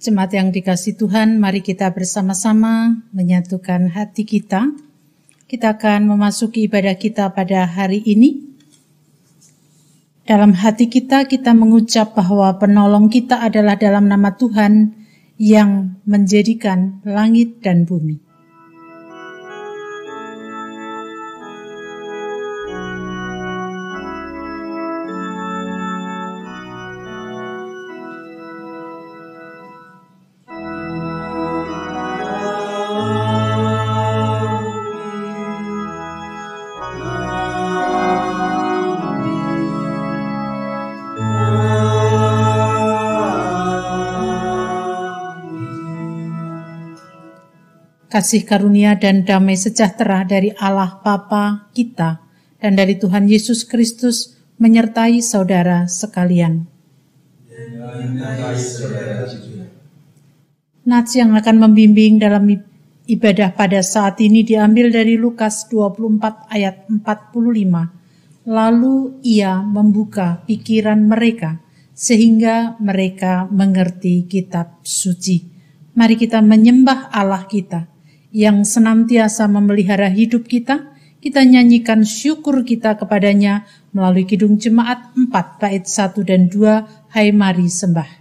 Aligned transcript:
Jemaat 0.00 0.32
yang 0.32 0.48
dikasih 0.48 0.96
Tuhan, 0.96 1.36
mari 1.36 1.60
kita 1.60 1.92
bersama-sama 1.92 3.04
menyatukan 3.12 3.92
hati 3.92 4.24
kita. 4.24 4.72
Kita 5.44 5.76
akan 5.76 6.08
memasuki 6.08 6.64
ibadah 6.64 6.96
kita 6.96 7.28
pada 7.36 7.68
hari 7.68 8.00
ini. 8.08 8.48
Dalam 10.24 10.56
hati 10.56 10.88
kita, 10.88 11.28
kita 11.28 11.52
mengucap 11.52 12.16
bahwa 12.16 12.48
penolong 12.56 13.12
kita 13.12 13.44
adalah 13.44 13.76
dalam 13.76 14.08
nama 14.08 14.32
Tuhan 14.32 14.96
yang 15.36 16.00
menjadikan 16.08 17.04
langit 17.04 17.60
dan 17.60 17.84
bumi. 17.84 18.29
Kasih 48.20 48.44
karunia 48.44 49.00
dan 49.00 49.24
damai 49.24 49.56
sejahtera 49.56 50.28
dari 50.28 50.52
Allah 50.60 51.00
Bapa 51.00 51.72
kita 51.72 52.20
dan 52.60 52.76
dari 52.76 53.00
Tuhan 53.00 53.24
Yesus 53.24 53.64
Kristus 53.64 54.36
menyertai 54.60 55.24
saudara 55.24 55.88
sekalian. 55.88 56.68
Nats 60.84 61.16
yang 61.16 61.32
akan 61.32 61.56
membimbing 61.64 62.20
dalam 62.20 62.44
ibadah 63.08 63.56
pada 63.56 63.80
saat 63.80 64.20
ini 64.20 64.44
diambil 64.44 64.92
dari 64.92 65.16
Lukas 65.16 65.64
24 65.72 66.52
ayat 66.52 66.92
45. 66.92 67.40
Lalu 68.44 68.96
ia 69.24 69.64
membuka 69.64 70.44
pikiran 70.44 71.08
mereka 71.08 71.56
sehingga 71.96 72.76
mereka 72.84 73.48
mengerti 73.48 74.28
kitab 74.28 74.76
suci. 74.84 75.40
Mari 75.96 76.20
kita 76.20 76.44
menyembah 76.44 77.08
Allah 77.08 77.48
kita 77.48 77.89
yang 78.30 78.62
senantiasa 78.62 79.50
memelihara 79.50 80.06
hidup 80.10 80.46
kita, 80.46 80.94
kita 81.20 81.42
nyanyikan 81.44 82.06
syukur 82.06 82.62
kita 82.62 82.96
kepadanya 82.96 83.68
melalui 83.92 84.24
Kidung 84.24 84.56
Jemaat 84.56 85.12
4 85.18 85.60
bait 85.60 85.84
1 85.84 86.22
dan 86.24 86.48
2, 86.48 87.12
Hai 87.12 87.34
Mari 87.34 87.68
Sembah. 87.68 88.19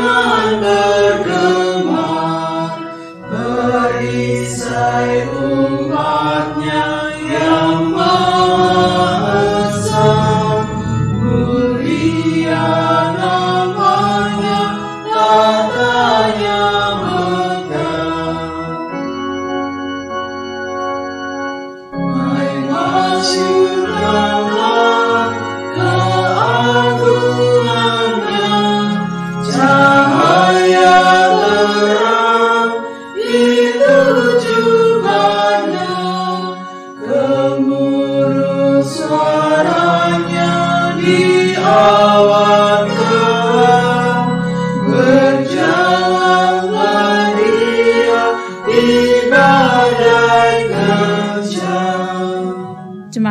Dengan 0.00 1.09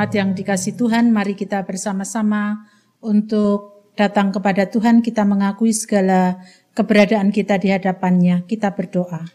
Jemaat 0.10 0.26
yang 0.26 0.34
dikasih 0.34 0.74
Tuhan, 0.74 1.14
mari 1.14 1.38
kita 1.38 1.62
bersama-sama 1.70 2.66
untuk 2.98 3.94
datang 3.94 4.34
kepada 4.34 4.66
Tuhan, 4.66 5.06
kita 5.06 5.22
mengakui 5.22 5.70
segala 5.70 6.42
keberadaan 6.74 7.30
kita 7.30 7.62
di 7.62 7.70
hadapannya, 7.70 8.42
kita 8.50 8.74
berdoa. 8.74 9.30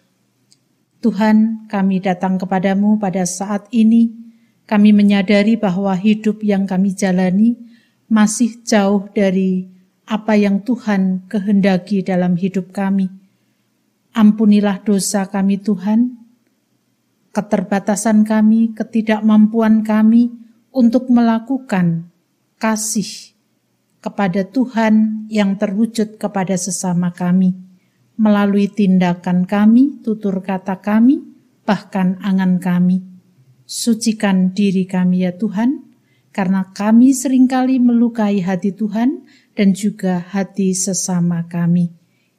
Tuhan, 0.98 1.70
kami 1.70 2.02
datang 2.02 2.42
kepadamu 2.42 2.98
pada 2.98 3.22
saat 3.22 3.70
ini, 3.70 4.18
kami 4.66 4.90
menyadari 4.90 5.54
bahwa 5.54 5.94
hidup 5.94 6.42
yang 6.42 6.66
kami 6.66 6.90
jalani 6.90 7.54
masih 8.10 8.58
jauh 8.66 9.06
dari 9.14 9.70
apa 10.10 10.34
yang 10.34 10.58
Tuhan 10.58 11.30
kehendaki 11.30 12.02
dalam 12.02 12.34
hidup 12.34 12.74
kami. 12.74 13.14
Ampunilah 14.10 14.82
dosa 14.82 15.22
kami 15.30 15.54
Tuhan, 15.54 16.18
keterbatasan 17.30 18.26
kami, 18.26 18.74
ketidakmampuan 18.74 19.86
kami 19.86 20.42
untuk 20.74 21.06
melakukan 21.06 22.10
kasih 22.58 23.38
kepada 24.02 24.42
Tuhan 24.42 25.24
yang 25.30 25.54
terwujud 25.54 26.18
kepada 26.18 26.58
sesama 26.58 27.14
kami 27.14 27.54
melalui 28.14 28.70
tindakan 28.70 29.46
kami, 29.46 30.02
tutur 30.02 30.42
kata 30.42 30.78
kami, 30.78 31.22
bahkan 31.66 32.18
angan 32.22 32.62
kami. 32.62 33.02
Sucikan 33.64 34.52
diri 34.52 34.84
kami 34.84 35.24
ya 35.24 35.32
Tuhan, 35.34 35.82
karena 36.34 36.74
kami 36.74 37.14
sering 37.14 37.46
kali 37.48 37.80
melukai 37.80 38.42
hati 38.42 38.74
Tuhan 38.74 39.24
dan 39.54 39.72
juga 39.72 40.20
hati 40.20 40.74
sesama 40.74 41.46
kami. 41.46 41.90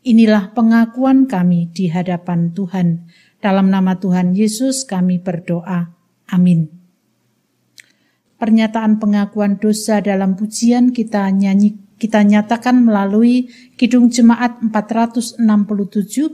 Inilah 0.06 0.54
pengakuan 0.54 1.26
kami 1.26 1.74
di 1.74 1.90
hadapan 1.90 2.54
Tuhan. 2.54 3.10
Dalam 3.42 3.74
nama 3.74 3.98
Tuhan 3.98 4.38
Yesus 4.38 4.86
kami 4.86 5.18
berdoa. 5.18 5.90
Amin. 6.30 6.75
Pernyataan 8.46 9.02
pengakuan 9.02 9.58
dosa 9.58 10.06
dalam 10.06 10.38
pujian 10.38 10.94
kita 10.94 11.34
nyanyi 11.34 11.82
kita 11.98 12.22
nyatakan 12.22 12.86
melalui 12.86 13.50
Kidung 13.74 14.14
Jemaat 14.14 14.62
467 14.62 15.42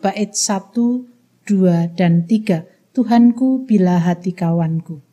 bait 0.03 0.35
1, 0.35 1.07
2, 1.47 1.95
dan 1.95 2.27
3. 2.27 2.91
Tuhanku 2.91 3.63
bila 3.63 3.95
hati 4.03 4.35
kawanku. 4.35 5.10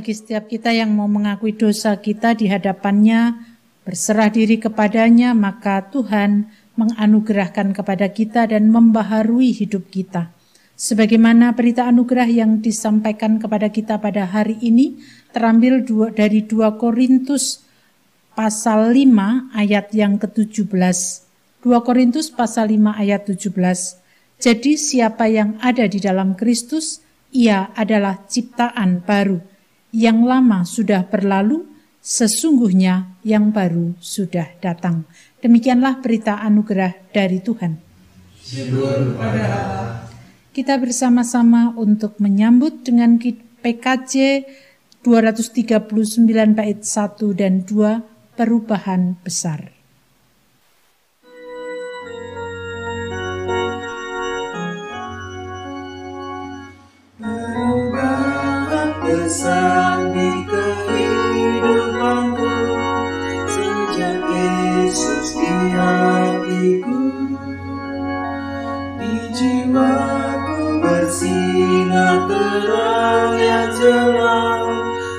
Bagi 0.00 0.16
setiap 0.16 0.48
kita 0.48 0.72
yang 0.72 0.96
mau 0.96 1.04
mengakui 1.12 1.52
dosa 1.52 1.92
kita 2.00 2.32
di 2.32 2.48
hadapannya, 2.48 3.36
berserah 3.84 4.32
diri 4.32 4.56
kepadanya, 4.56 5.36
maka 5.36 5.92
Tuhan 5.92 6.48
menganugerahkan 6.72 7.76
kepada 7.76 8.08
kita 8.08 8.48
dan 8.48 8.72
membaharui 8.72 9.52
hidup 9.52 9.92
kita. 9.92 10.32
Sebagaimana 10.72 11.52
berita 11.52 11.84
anugerah 11.84 12.32
yang 12.32 12.64
disampaikan 12.64 13.36
kepada 13.36 13.68
kita 13.68 14.00
pada 14.00 14.24
hari 14.24 14.56
ini 14.64 15.04
terambil 15.36 15.84
dari 16.16 16.48
2 16.48 16.80
Korintus 16.80 17.60
pasal 18.32 18.96
5 18.96 19.52
ayat 19.52 19.92
yang 19.92 20.16
ke-17. 20.16 20.96
2 21.60 21.76
Korintus 21.84 22.32
pasal 22.32 22.72
5 22.72 22.96
ayat 22.96 23.28
17. 23.28 23.52
Jadi 24.40 24.80
siapa 24.80 25.28
yang 25.28 25.60
ada 25.60 25.84
di 25.84 26.00
dalam 26.00 26.40
Kristus, 26.40 27.04
ia 27.36 27.68
adalah 27.76 28.24
ciptaan 28.24 29.04
baru. 29.04 29.49
Yang 29.90 30.18
lama 30.22 30.58
sudah 30.62 31.02
berlalu, 31.10 31.66
sesungguhnya 31.98 33.18
yang 33.26 33.50
baru 33.50 33.98
sudah 33.98 34.54
datang. 34.62 35.04
Demikianlah 35.42 35.98
berita 35.98 36.38
anugerah 36.40 37.10
dari 37.10 37.42
Tuhan. 37.42 37.72
Kita 40.50 40.74
bersama-sama 40.78 41.74
untuk 41.74 42.18
menyambut 42.22 42.82
dengan 42.86 43.18
PKJ 43.60 44.14
239 45.00 45.88
bait 46.52 46.80
1 46.82 47.38
dan 47.38 47.64
2 47.64 48.36
perubahan 48.36 49.16
besar. 49.22 49.79
Besar 59.30 60.10
di 60.10 60.42
kehidupanku 60.42 62.50
sejak 63.46 64.26
Yesus 64.26 65.38
di 65.38 65.70
hatiku 65.70 67.30
di 68.98 69.14
jiwaku 69.30 70.82
bersinar 70.82 72.26
terang 72.26 73.38
yang 73.38 73.70
cerah 73.70 74.66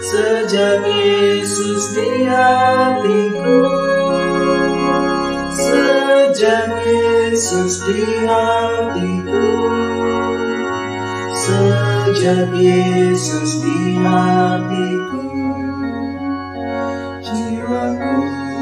sejak 0.04 0.84
Yesus 0.92 1.96
di 1.96 2.28
hatiku. 2.28 3.64
Sejak 5.56 6.84
Yesus 6.84 7.80
di 7.88 8.28
hatiku 8.28 9.48
sejak 12.22 12.54
Yesus 12.54 13.66
di 13.66 13.98
hatiku 13.98 15.26
jiwaku 17.18 18.18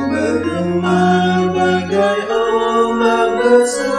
bergema 0.08 1.04
bagai 1.52 2.24
ombak 2.32 3.28
besar 3.36 3.99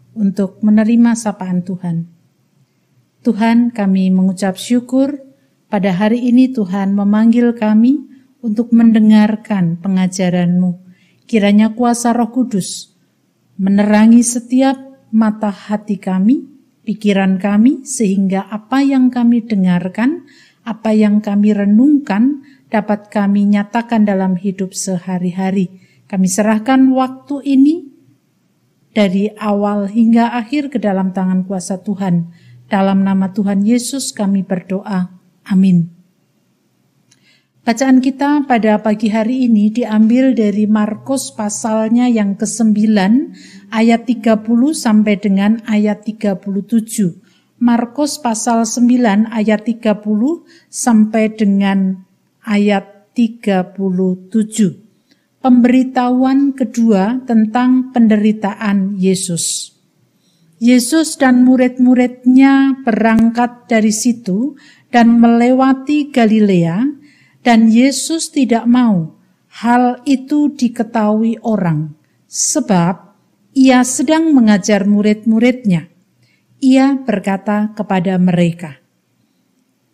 untuk 0.21 0.61
menerima 0.61 1.17
sapaan 1.17 1.65
Tuhan. 1.65 2.05
Tuhan, 3.25 3.73
kami 3.73 4.13
mengucap 4.13 4.53
syukur 4.53 5.17
pada 5.65 5.97
hari 5.97 6.29
ini 6.29 6.53
Tuhan 6.53 6.93
memanggil 6.93 7.57
kami 7.57 8.05
untuk 8.45 8.69
mendengarkan 8.69 9.81
pengajaran-Mu. 9.81 10.77
Kiranya 11.25 11.73
kuasa 11.73 12.13
Roh 12.13 12.29
Kudus 12.29 12.93
menerangi 13.57 14.21
setiap 14.21 14.77
mata 15.13 15.49
hati 15.49 15.97
kami, 15.97 16.45
pikiran 16.85 17.37
kami, 17.41 17.85
sehingga 17.85 18.45
apa 18.49 18.81
yang 18.81 19.13
kami 19.13 19.45
dengarkan, 19.45 20.25
apa 20.65 20.93
yang 20.93 21.21
kami 21.21 21.53
renungkan, 21.53 22.41
dapat 22.73 23.13
kami 23.13 23.45
nyatakan 23.45 24.05
dalam 24.05 24.33
hidup 24.33 24.73
sehari-hari. 24.73 25.81
Kami 26.09 26.25
serahkan 26.25 26.89
waktu 26.91 27.35
ini 27.45 27.90
dari 28.91 29.31
awal 29.39 29.87
hingga 29.87 30.35
akhir 30.35 30.71
ke 30.71 30.77
dalam 30.79 31.15
tangan 31.15 31.47
kuasa 31.47 31.79
Tuhan. 31.79 32.31
Dalam 32.71 33.03
nama 33.03 33.31
Tuhan 33.31 33.67
Yesus 33.67 34.15
kami 34.15 34.47
berdoa. 34.47 35.11
Amin. 35.47 35.91
Bacaan 37.61 38.01
kita 38.01 38.49
pada 38.49 38.81
pagi 38.81 39.13
hari 39.13 39.45
ini 39.45 39.69
diambil 39.69 40.33
dari 40.33 40.65
Markus 40.65 41.29
pasalnya 41.29 42.09
yang 42.09 42.33
ke-9 42.33 42.73
ayat 43.69 44.09
30 44.09 44.41
sampai 44.73 45.13
dengan 45.21 45.61
ayat 45.69 46.01
37. 46.01 46.41
Markus 47.61 48.17
pasal 48.17 48.65
9 48.65 49.29
ayat 49.29 49.61
30 49.69 49.93
sampai 50.73 51.29
dengan 51.37 52.01
ayat 52.41 53.13
37 53.13 54.90
pemberitahuan 55.41 56.53
kedua 56.53 57.25
tentang 57.25 57.89
penderitaan 57.89 58.95
Yesus. 58.95 59.73
Yesus 60.61 61.17
dan 61.17 61.41
murid-muridnya 61.41 62.85
berangkat 62.85 63.65
dari 63.65 63.89
situ 63.89 64.53
dan 64.93 65.17
melewati 65.17 66.13
Galilea, 66.13 66.85
dan 67.41 67.73
Yesus 67.73 68.29
tidak 68.29 68.69
mau 68.69 69.17
hal 69.65 70.05
itu 70.05 70.53
diketahui 70.53 71.41
orang, 71.41 71.97
sebab 72.29 73.17
ia 73.57 73.81
sedang 73.81 74.29
mengajar 74.37 74.85
murid-muridnya. 74.85 75.89
Ia 76.61 76.93
berkata 77.01 77.73
kepada 77.73 78.21
mereka, 78.21 78.77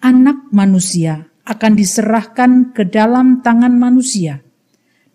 "Anak 0.04 0.52
manusia 0.52 1.32
akan 1.48 1.80
diserahkan 1.80 2.76
ke 2.76 2.84
dalam 2.84 3.40
tangan 3.40 3.72
manusia." 3.80 4.47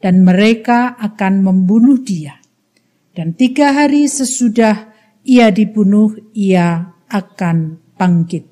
Dan 0.02 0.26
mereka 0.26 0.98
akan 0.98 1.46
membunuh 1.46 2.02
dia. 2.02 2.42
Dan 3.14 3.38
tiga 3.38 3.70
hari 3.70 4.10
sesudah 4.10 4.90
ia 5.22 5.54
dibunuh, 5.54 6.12
ia 6.34 6.98
akan 7.06 7.78
bangkit. 7.94 8.44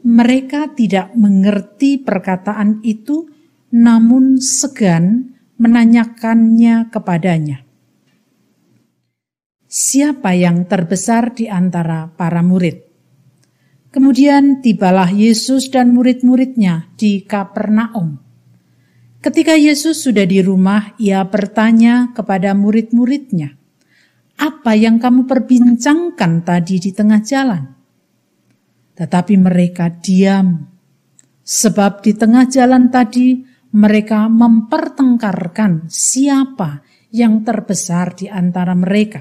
Mereka 0.00 0.72
tidak 0.72 1.12
mengerti 1.12 2.00
perkataan 2.00 2.80
itu, 2.80 3.28
namun 3.76 4.40
segan 4.40 5.36
menanyakannya 5.60 6.88
kepadanya. 6.88 7.68
Siapa 9.70 10.32
yang 10.34 10.64
terbesar 10.66 11.36
di 11.36 11.46
antara 11.46 12.08
para 12.16 12.40
murid? 12.40 12.90
Kemudian 13.90 14.62
tibalah 14.62 15.10
Yesus 15.12 15.68
dan 15.68 15.92
murid-muridnya 15.92 16.94
di 16.96 17.26
Kapernaum. 17.26 18.29
Ketika 19.20 19.52
Yesus 19.52 20.00
sudah 20.00 20.24
di 20.24 20.40
rumah, 20.40 20.96
ia 20.96 21.20
bertanya 21.28 22.16
kepada 22.16 22.56
murid-muridnya, 22.56 23.52
"Apa 24.40 24.72
yang 24.72 24.96
kamu 24.96 25.28
perbincangkan 25.28 26.40
tadi 26.40 26.80
di 26.80 26.90
tengah 26.96 27.20
jalan?" 27.20 27.68
Tetapi 28.96 29.36
mereka 29.36 29.92
diam, 29.92 30.64
sebab 31.44 32.00
di 32.00 32.16
tengah 32.16 32.48
jalan 32.48 32.88
tadi 32.88 33.44
mereka 33.76 34.24
mempertengkarkan 34.32 35.92
siapa 35.92 36.80
yang 37.12 37.44
terbesar 37.44 38.16
di 38.16 38.24
antara 38.32 38.72
mereka. 38.72 39.20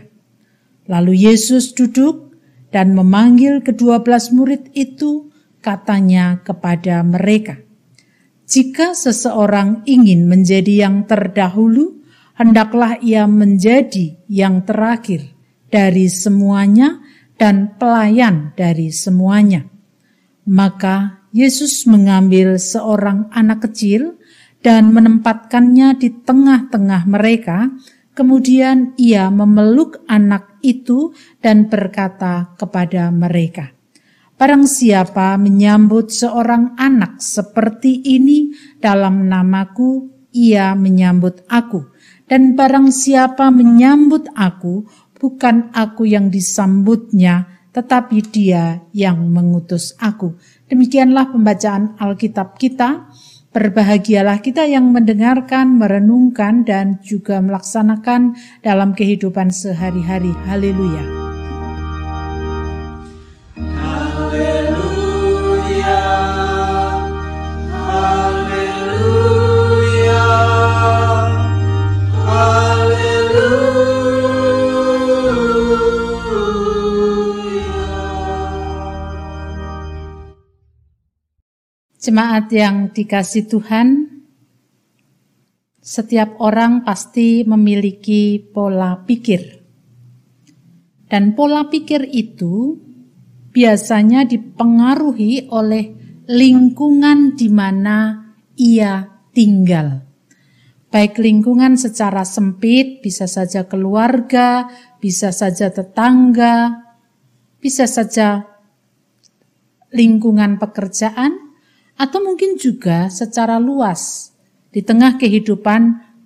Lalu 0.88 1.27
Yesus 1.27 1.75
duduk 1.75 2.34
dan 2.72 2.96
memanggil 2.96 3.60
kedua 3.68 4.00
belas 4.00 4.32
murid 4.32 4.72
itu, 4.74 5.27
katanya 5.60 6.39
kepada 6.39 7.03
mereka, 7.03 7.60
"Jika 8.50 8.98
seseorang 8.98 9.86
ingin 9.86 10.25
menjadi 10.25 10.89
yang 10.89 11.06
terdahulu, 11.06 12.01
hendaklah 12.34 12.98
ia 12.98 13.29
menjadi 13.29 14.18
yang 14.25 14.65
terakhir 14.65 15.29
dari 15.70 16.10
semuanya 16.10 16.98
dan 17.38 17.77
pelayan 17.77 18.58
dari 18.58 18.89
semuanya." 18.89 19.70
Maka 20.50 21.29
Yesus 21.29 21.86
mengambil 21.86 22.58
seorang 22.58 23.29
anak 23.29 23.70
kecil 23.70 24.18
dan 24.65 24.89
menempatkannya 24.91 25.96
di 26.01 26.10
tengah-tengah 26.25 27.06
mereka. 27.06 27.70
Kemudian 28.18 28.98
ia 29.00 29.32
memeluk 29.32 30.03
anak 30.10 30.60
itu 30.60 31.15
dan 31.39 31.72
berkata 31.72 32.51
kepada 32.60 33.08
mereka, 33.15 33.72
Barang 34.39 34.72
siapa 34.72 35.36
menyambut 35.36 36.15
seorang 36.15 36.79
anak 36.79 37.19
seperti 37.19 38.00
ini 38.08 38.55
dalam 38.79 39.27
namaku, 39.27 40.08
ia 40.31 40.79
menyambut 40.79 41.43
aku. 41.51 41.91
Dan 42.24 42.55
barang 42.55 42.88
siapa 42.88 43.51
menyambut 43.51 44.31
aku, 44.31 44.88
bukan 45.19 45.75
aku 45.75 46.08
yang 46.08 46.31
disambutnya, 46.31 47.67
tetapi 47.75 48.24
dia 48.31 48.79
yang 48.96 49.27
mengutus 49.27 49.91
aku. 50.00 50.39
Demikianlah 50.72 51.36
pembacaan 51.36 52.00
Alkitab 52.00 52.55
kita. 52.55 53.12
Berbahagialah 53.51 54.39
kita 54.39 54.63
yang 54.63 54.96
mendengarkan, 54.96 55.75
merenungkan, 55.75 56.63
dan 56.63 57.03
juga 57.03 57.43
melaksanakan 57.43 58.39
dalam 58.63 58.96
kehidupan 58.96 59.51
sehari-hari. 59.51 60.31
Haleluya! 60.48 61.28
Jemaat 82.00 82.48
yang 82.56 82.96
dikasih 82.96 83.51
Tuhan, 83.51 84.08
setiap 85.84 86.39
orang 86.39 86.88
pasti 86.88 87.44
memiliki 87.44 88.39
pola 88.39 89.03
pikir. 89.03 89.60
Dan 91.12 91.36
pola 91.36 91.68
pikir 91.68 92.08
itu 92.08 92.79
biasanya 93.51 94.24
dipengaruhi 94.24 95.51
oleh 95.51 95.91
lingkungan 96.24 97.36
di 97.36 97.51
mana 97.51 98.32
ia 98.56 99.03
tinggal. 99.36 100.00
Baik 100.88 101.20
lingkungan 101.20 101.75
secara 101.75 102.24
sempit, 102.24 103.03
bisa 103.03 103.27
saja 103.27 103.68
keluarga, 103.68 104.72
bisa 105.03 105.36
saja 105.36 105.68
tetangga, 105.68 106.79
bisa 107.60 107.91
saja 107.91 108.48
lingkungan 109.91 110.56
pekerjaan, 110.56 111.49
atau 112.00 112.24
mungkin 112.24 112.56
juga 112.56 113.12
secara 113.12 113.60
luas 113.60 114.32
di 114.72 114.79
tengah 114.79 115.20
kehidupan 115.20 115.82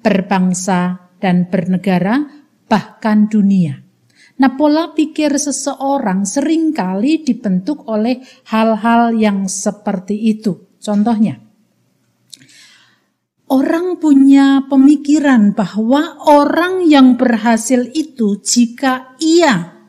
berbangsa 0.06 1.10
dan 1.18 1.50
bernegara, 1.50 2.22
bahkan 2.70 3.26
dunia. 3.26 3.82
Nah, 4.38 4.54
pola 4.60 4.92
pikir 4.92 5.34
seseorang 5.34 6.28
sering 6.28 6.76
kali 6.76 7.24
dibentuk 7.24 7.88
oleh 7.90 8.22
hal-hal 8.52 9.16
yang 9.16 9.48
seperti 9.48 10.20
itu. 10.20 10.78
Contohnya, 10.84 11.40
orang 13.48 13.96
punya 14.02 14.68
pemikiran 14.68 15.56
bahwa 15.56 16.20
orang 16.28 16.84
yang 16.90 17.16
berhasil 17.16 17.88
itu 17.96 18.44
jika 18.44 19.16
ia 19.24 19.80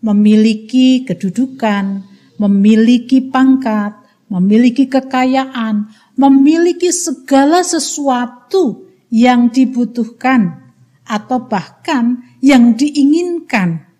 memiliki 0.00 1.04
kedudukan, 1.04 2.08
memiliki 2.40 3.20
pangkat, 3.28 3.99
memiliki 4.30 4.86
kekayaan, 4.86 5.90
memiliki 6.14 6.94
segala 6.94 7.66
sesuatu 7.66 8.86
yang 9.10 9.50
dibutuhkan 9.50 10.72
atau 11.02 11.50
bahkan 11.50 12.22
yang 12.38 12.78
diinginkan. 12.78 13.90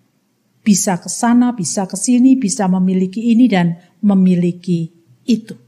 Bisa 0.62 1.02
ke 1.02 1.10
sana, 1.10 1.50
bisa 1.50 1.90
ke 1.90 1.98
sini, 1.98 2.38
bisa 2.38 2.70
memiliki 2.70 3.34
ini 3.34 3.50
dan 3.50 3.74
memiliki 4.06 4.86
itu. 5.26 5.58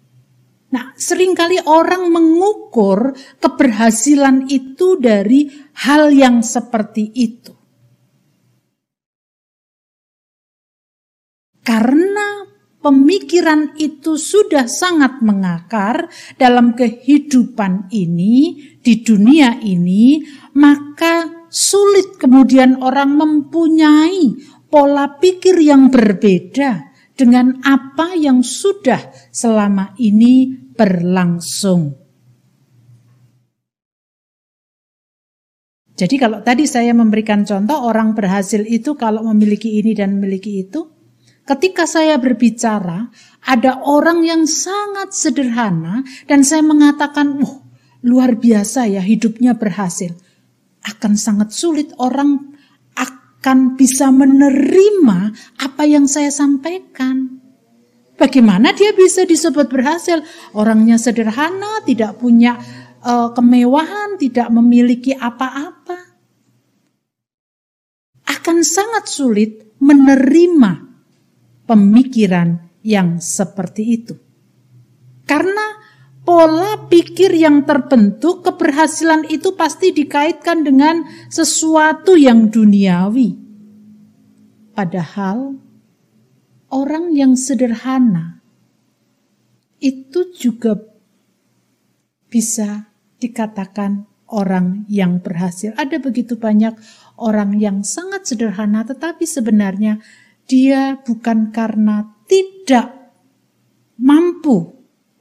Nah, 0.73 0.95
sering 0.97 1.37
kali 1.37 1.61
orang 1.69 2.09
mengukur 2.09 3.13
keberhasilan 3.43 4.49
itu 4.49 4.97
dari 4.97 5.51
hal 5.85 6.09
yang 6.15 6.41
seperti 6.41 7.13
itu. 7.13 7.53
Karena 11.63 12.42
pemikiran 12.83 13.79
itu 13.79 14.19
sudah 14.19 14.67
sangat 14.67 15.23
mengakar 15.23 16.11
dalam 16.37 16.75
kehidupan 16.75 17.89
ini, 17.95 18.59
di 18.83 19.01
dunia 19.01 19.63
ini, 19.63 20.21
maka 20.59 21.47
sulit 21.49 22.19
kemudian 22.19 22.83
orang 22.83 23.15
mempunyai 23.17 24.35
pola 24.67 25.17
pikir 25.17 25.63
yang 25.63 25.89
berbeda 25.89 26.93
dengan 27.17 27.63
apa 27.63 28.19
yang 28.19 28.43
sudah 28.43 29.31
selama 29.31 29.95
ini 30.03 30.51
berlangsung. 30.75 32.03
Jadi 35.93 36.17
kalau 36.19 36.41
tadi 36.43 36.67
saya 36.67 36.97
memberikan 36.97 37.45
contoh 37.47 37.85
orang 37.85 38.17
berhasil 38.17 38.65
itu 38.65 38.97
kalau 38.97 39.23
memiliki 39.29 39.79
ini 39.79 39.93
dan 39.93 40.19
memiliki 40.19 40.67
itu, 40.67 40.92
Ketika 41.43 41.91
saya 41.91 42.23
berbicara, 42.23 43.11
ada 43.43 43.83
orang 43.83 44.23
yang 44.23 44.47
sangat 44.47 45.11
sederhana 45.11 46.07
dan 46.31 46.47
saya 46.47 46.63
mengatakan, 46.63 47.35
"Wah, 47.43 47.67
luar 48.07 48.39
biasa 48.39 48.87
ya 48.87 49.03
hidupnya 49.03 49.59
berhasil." 49.59 50.15
Akan 50.87 51.19
sangat 51.19 51.51
sulit 51.51 51.91
orang 51.99 52.55
akan 53.43 53.75
bisa 53.75 54.15
menerima 54.15 55.35
apa 55.59 55.83
yang 55.83 56.07
saya 56.07 56.31
sampaikan. 56.31 57.43
Bagaimana 58.15 58.71
dia 58.71 58.95
bisa 58.95 59.27
disebut 59.27 59.67
berhasil? 59.67 60.23
Orangnya 60.55 60.95
sederhana, 60.95 61.83
tidak 61.83 62.23
punya 62.23 62.55
uh, 63.03 63.35
kemewahan, 63.35 64.15
tidak 64.15 64.47
memiliki 64.47 65.11
apa-apa. 65.19 66.15
Akan 68.31 68.63
sangat 68.63 69.11
sulit 69.11 69.75
menerima 69.83 70.92
pemikiran 71.73 72.69
yang 72.85 73.17
seperti 73.17 73.97
itu. 73.97 74.15
Karena 75.25 75.81
pola 76.21 76.85
pikir 76.93 77.33
yang 77.33 77.65
terbentuk, 77.65 78.45
keberhasilan 78.45 79.25
itu 79.33 79.57
pasti 79.57 79.89
dikaitkan 79.97 80.69
dengan 80.69 81.09
sesuatu 81.33 82.13
yang 82.13 82.53
duniawi. 82.53 83.41
Padahal 84.77 85.57
orang 86.69 87.17
yang 87.17 87.41
sederhana 87.41 88.45
itu 89.81 90.29
juga 90.37 90.77
bisa 92.29 92.93
dikatakan 93.17 94.05
orang 94.29 94.85
yang 94.93 95.25
berhasil. 95.25 95.73
Ada 95.81 96.01
begitu 96.01 96.37
banyak 96.37 96.77
orang 97.17 97.57
yang 97.57 97.81
sangat 97.85 98.29
sederhana, 98.29 98.85
tetapi 98.85 99.25
sebenarnya 99.29 100.01
dia 100.53 101.01
bukan 101.01 101.49
karena 101.49 102.05
tidak 102.29 102.93
mampu 103.97 104.69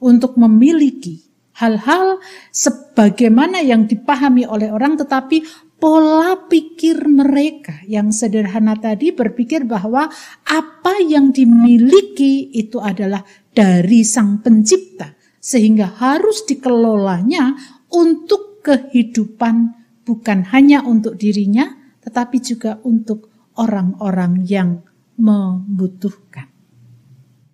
untuk 0.04 0.36
memiliki 0.36 1.24
hal-hal 1.56 2.20
sebagaimana 2.52 3.64
yang 3.64 3.88
dipahami 3.88 4.44
oleh 4.44 4.68
orang, 4.68 5.00
tetapi 5.00 5.40
pola 5.80 6.36
pikir 6.52 7.08
mereka 7.08 7.80
yang 7.88 8.12
sederhana 8.12 8.76
tadi 8.76 9.08
berpikir 9.16 9.64
bahwa 9.64 10.04
apa 10.44 10.94
yang 11.00 11.32
dimiliki 11.32 12.52
itu 12.52 12.76
adalah 12.76 13.24
dari 13.56 14.04
Sang 14.04 14.44
Pencipta, 14.44 15.16
sehingga 15.40 15.96
harus 15.96 16.44
dikelolanya 16.44 17.56
untuk 17.88 18.60
kehidupan, 18.60 19.56
bukan 20.04 20.44
hanya 20.52 20.84
untuk 20.84 21.16
dirinya, 21.16 21.72
tetapi 22.04 22.36
juga 22.42 22.76
untuk 22.84 23.32
orang-orang 23.56 24.44
yang 24.44 24.91
membutuhkan. 25.22 26.50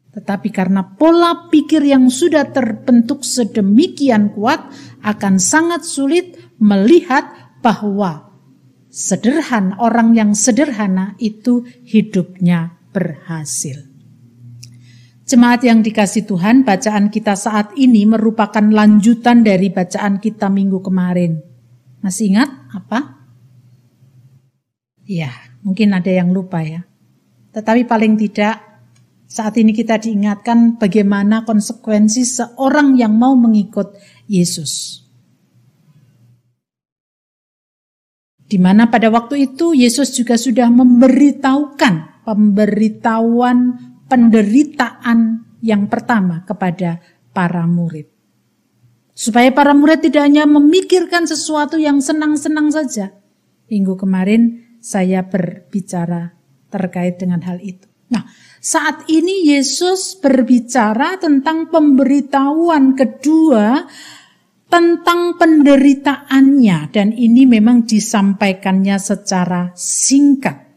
Tetapi 0.08 0.48
karena 0.48 0.82
pola 0.96 1.52
pikir 1.52 1.84
yang 1.84 2.08
sudah 2.08 2.48
terbentuk 2.48 3.22
sedemikian 3.22 4.32
kuat 4.32 4.72
akan 5.04 5.36
sangat 5.36 5.84
sulit 5.84 6.34
melihat 6.58 7.28
bahwa 7.60 8.32
sederhana 8.88 9.76
orang 9.78 10.16
yang 10.16 10.32
sederhana 10.32 11.14
itu 11.20 11.62
hidupnya 11.84 12.80
berhasil. 12.90 13.84
Jemaat 15.28 15.60
yang 15.60 15.84
dikasih 15.84 16.24
Tuhan, 16.24 16.64
bacaan 16.64 17.12
kita 17.12 17.36
saat 17.36 17.76
ini 17.76 18.08
merupakan 18.08 18.64
lanjutan 18.64 19.44
dari 19.44 19.68
bacaan 19.68 20.16
kita 20.24 20.48
minggu 20.48 20.80
kemarin. 20.80 21.44
Masih 22.00 22.32
ingat 22.32 22.48
apa? 22.72 23.28
Ya, 25.04 25.28
mungkin 25.60 25.92
ada 25.92 26.08
yang 26.08 26.32
lupa 26.32 26.64
ya. 26.64 26.88
Tetapi 27.58 27.90
paling 27.90 28.14
tidak 28.14 28.54
saat 29.26 29.58
ini 29.58 29.74
kita 29.74 29.98
diingatkan 29.98 30.78
bagaimana 30.78 31.42
konsekuensi 31.42 32.22
seorang 32.22 32.94
yang 32.94 33.18
mau 33.18 33.34
mengikut 33.34 33.98
Yesus. 34.30 35.02
Di 38.46 38.62
mana 38.62 38.86
pada 38.86 39.10
waktu 39.10 39.50
itu 39.50 39.74
Yesus 39.74 40.14
juga 40.14 40.38
sudah 40.38 40.70
memberitahukan 40.70 42.22
pemberitahuan 42.22 43.58
penderitaan 44.06 45.42
yang 45.58 45.90
pertama 45.90 46.46
kepada 46.46 47.02
para 47.34 47.66
murid. 47.66 48.06
Supaya 49.18 49.50
para 49.50 49.74
murid 49.74 50.06
tidak 50.06 50.30
hanya 50.30 50.46
memikirkan 50.46 51.26
sesuatu 51.26 51.74
yang 51.74 51.98
senang-senang 51.98 52.70
saja. 52.70 53.18
Minggu 53.66 53.98
kemarin 53.98 54.62
saya 54.78 55.26
berbicara 55.26 56.37
terkait 56.68 57.20
dengan 57.20 57.40
hal 57.44 57.60
itu. 57.60 57.88
Nah, 58.08 58.24
saat 58.58 59.04
ini 59.12 59.52
Yesus 59.52 60.16
berbicara 60.16 61.20
tentang 61.20 61.68
pemberitahuan 61.68 62.96
kedua 62.96 63.84
tentang 64.68 65.40
penderitaannya 65.40 66.92
dan 66.92 67.16
ini 67.16 67.48
memang 67.48 67.88
disampaikannya 67.88 68.96
secara 69.00 69.72
singkat. 69.72 70.68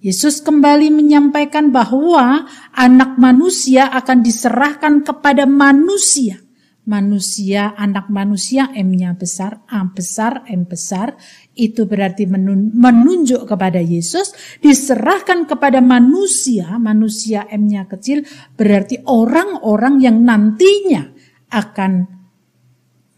Yesus 0.00 0.40
kembali 0.40 0.88
menyampaikan 0.88 1.68
bahwa 1.68 2.48
anak 2.72 3.20
manusia 3.20 3.92
akan 3.92 4.24
diserahkan 4.24 5.04
kepada 5.04 5.44
manusia. 5.44 6.40
Manusia, 6.88 7.76
anak 7.76 8.08
manusia, 8.08 8.72
M-nya 8.72 9.12
besar, 9.12 9.60
A 9.68 9.84
besar, 9.84 10.48
M 10.48 10.64
besar, 10.64 11.20
itu 11.66 11.84
berarti 11.84 12.24
menunjuk 12.26 13.44
kepada 13.44 13.82
Yesus, 13.82 14.32
diserahkan 14.64 15.44
kepada 15.44 15.84
manusia, 15.84 16.80
manusia 16.80 17.44
M-nya 17.52 17.84
kecil, 17.84 18.24
berarti 18.56 19.04
orang-orang 19.04 20.00
yang 20.00 20.24
nantinya 20.24 21.12
akan 21.52 22.08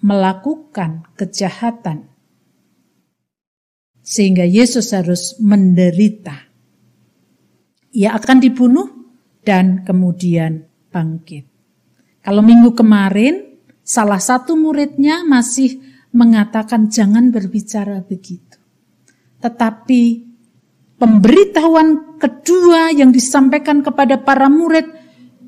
melakukan 0.03 1.07
kejahatan. 1.15 2.11
Sehingga 4.03 4.43
Yesus 4.43 4.91
harus 4.91 5.39
menderita 5.39 6.53
ia 7.93 8.17
akan 8.17 8.41
dibunuh 8.41 8.89
dan 9.45 9.85
kemudian 9.85 10.65
bangkit. 10.89 11.45
Kalau 12.25 12.41
minggu 12.41 12.73
kemarin, 12.73 13.61
salah 13.85 14.19
satu 14.19 14.57
muridnya 14.57 15.23
masih 15.29 15.77
mengatakan 16.13 16.93
jangan 16.93 17.33
berbicara 17.33 18.05
begitu. 18.05 18.61
Tetapi 19.41 20.03
pemberitahuan 21.01 22.21
kedua 22.21 22.95
yang 22.95 23.11
disampaikan 23.11 23.83
kepada 23.83 24.21
para 24.23 24.47
murid, 24.47 24.87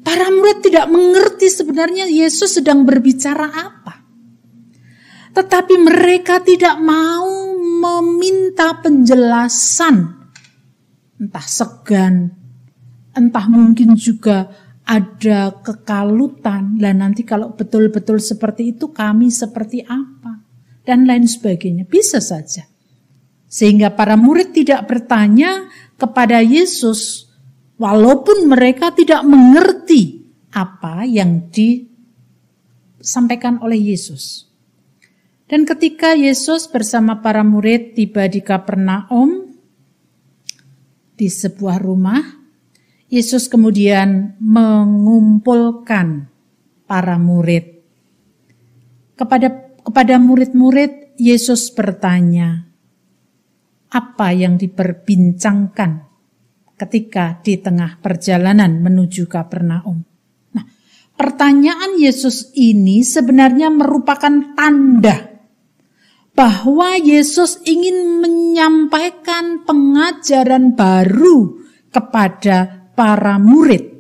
para 0.02 0.26
murid 0.32 0.66
tidak 0.66 0.90
mengerti 0.90 1.46
sebenarnya 1.52 2.10
Yesus 2.10 2.58
sedang 2.58 2.82
berbicara 2.82 3.46
apa. 3.46 3.94
Tetapi 5.34 5.74
mereka 5.78 6.42
tidak 6.42 6.78
mau 6.78 7.54
meminta 7.58 8.74
penjelasan 8.78 10.26
entah 11.18 11.46
segan, 11.46 12.30
entah 13.14 13.46
mungkin 13.46 13.94
juga 13.94 14.50
ada 14.84 15.54
kekalutan. 15.64 16.76
Lah 16.78 16.92
nanti 16.92 17.24
kalau 17.24 17.56
betul-betul 17.56 18.20
seperti 18.20 18.76
itu 18.76 18.92
kami 18.92 19.32
seperti 19.32 19.80
apa? 19.84 20.43
Dan 20.84 21.08
lain 21.08 21.24
sebagainya. 21.24 21.88
Bisa 21.88 22.20
saja. 22.20 22.68
Sehingga 23.48 23.96
para 23.96 24.20
murid 24.20 24.52
tidak 24.52 24.84
bertanya 24.84 25.72
kepada 25.96 26.44
Yesus 26.44 27.32
walaupun 27.80 28.44
mereka 28.50 28.90
tidak 28.92 29.24
mengerti 29.24 30.24
apa 30.54 31.02
yang 31.08 31.50
disampaikan 31.50 33.58
oleh 33.62 33.94
Yesus. 33.94 34.50
Dan 35.44 35.68
ketika 35.68 36.16
Yesus 36.16 36.64
bersama 36.70 37.20
para 37.20 37.44
murid 37.44 37.92
tiba 37.94 38.26
di 38.26 38.40
Kapernaum, 38.40 39.52
di 41.14 41.28
sebuah 41.30 41.78
rumah, 41.78 42.18
Yesus 43.12 43.46
kemudian 43.46 44.34
mengumpulkan 44.42 46.26
para 46.88 47.20
murid. 47.20 47.76
Kepada 49.14 49.63
kepada 49.84 50.16
murid-murid 50.16 51.20
Yesus 51.20 51.70
bertanya, 51.70 52.66
apa 53.94 54.34
yang 54.34 54.58
diperbincangkan 54.58 56.02
ketika 56.74 57.38
di 57.44 57.60
tengah 57.62 58.02
perjalanan 58.02 58.82
menuju 58.82 59.30
Kapernaum? 59.30 60.02
Nah, 60.56 60.64
pertanyaan 61.14 62.00
Yesus 62.00 62.50
ini 62.58 63.06
sebenarnya 63.06 63.70
merupakan 63.70 64.56
tanda 64.58 65.34
bahwa 66.34 66.98
Yesus 66.98 67.62
ingin 67.62 68.18
menyampaikan 68.18 69.62
pengajaran 69.62 70.74
baru 70.74 71.62
kepada 71.94 72.90
para 72.98 73.38
murid. 73.38 73.93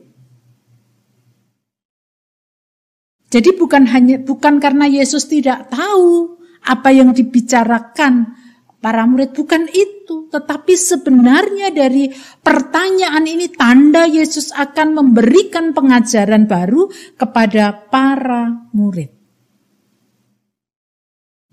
Jadi 3.34 3.50
bukan 3.58 3.90
hanya 3.90 4.22
bukan 4.22 4.62
karena 4.62 4.86
Yesus 4.86 5.26
tidak 5.26 5.66
tahu 5.66 6.38
apa 6.70 6.94
yang 6.94 7.10
dibicarakan 7.10 8.30
para 8.78 9.02
murid 9.10 9.34
bukan 9.34 9.66
itu, 9.74 10.30
tetapi 10.30 10.78
sebenarnya 10.78 11.74
dari 11.74 12.14
pertanyaan 12.38 13.26
ini 13.26 13.50
tanda 13.50 14.06
Yesus 14.06 14.54
akan 14.54 15.02
memberikan 15.02 15.74
pengajaran 15.74 16.46
baru 16.46 16.86
kepada 17.18 17.90
para 17.90 18.70
murid. 18.70 19.10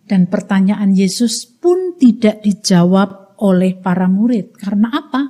Dan 0.05 0.29
pertanyaan 0.29 0.93
Yesus 0.93 1.49
pun 1.49 1.97
tidak 1.97 2.45
dijawab 2.45 3.41
oleh 3.41 3.73
para 3.73 4.05
murid. 4.05 4.53
Karena 4.53 4.91
apa? 4.93 5.23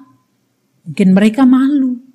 Mungkin 0.84 1.10
mereka 1.16 1.48
malu. 1.48 2.11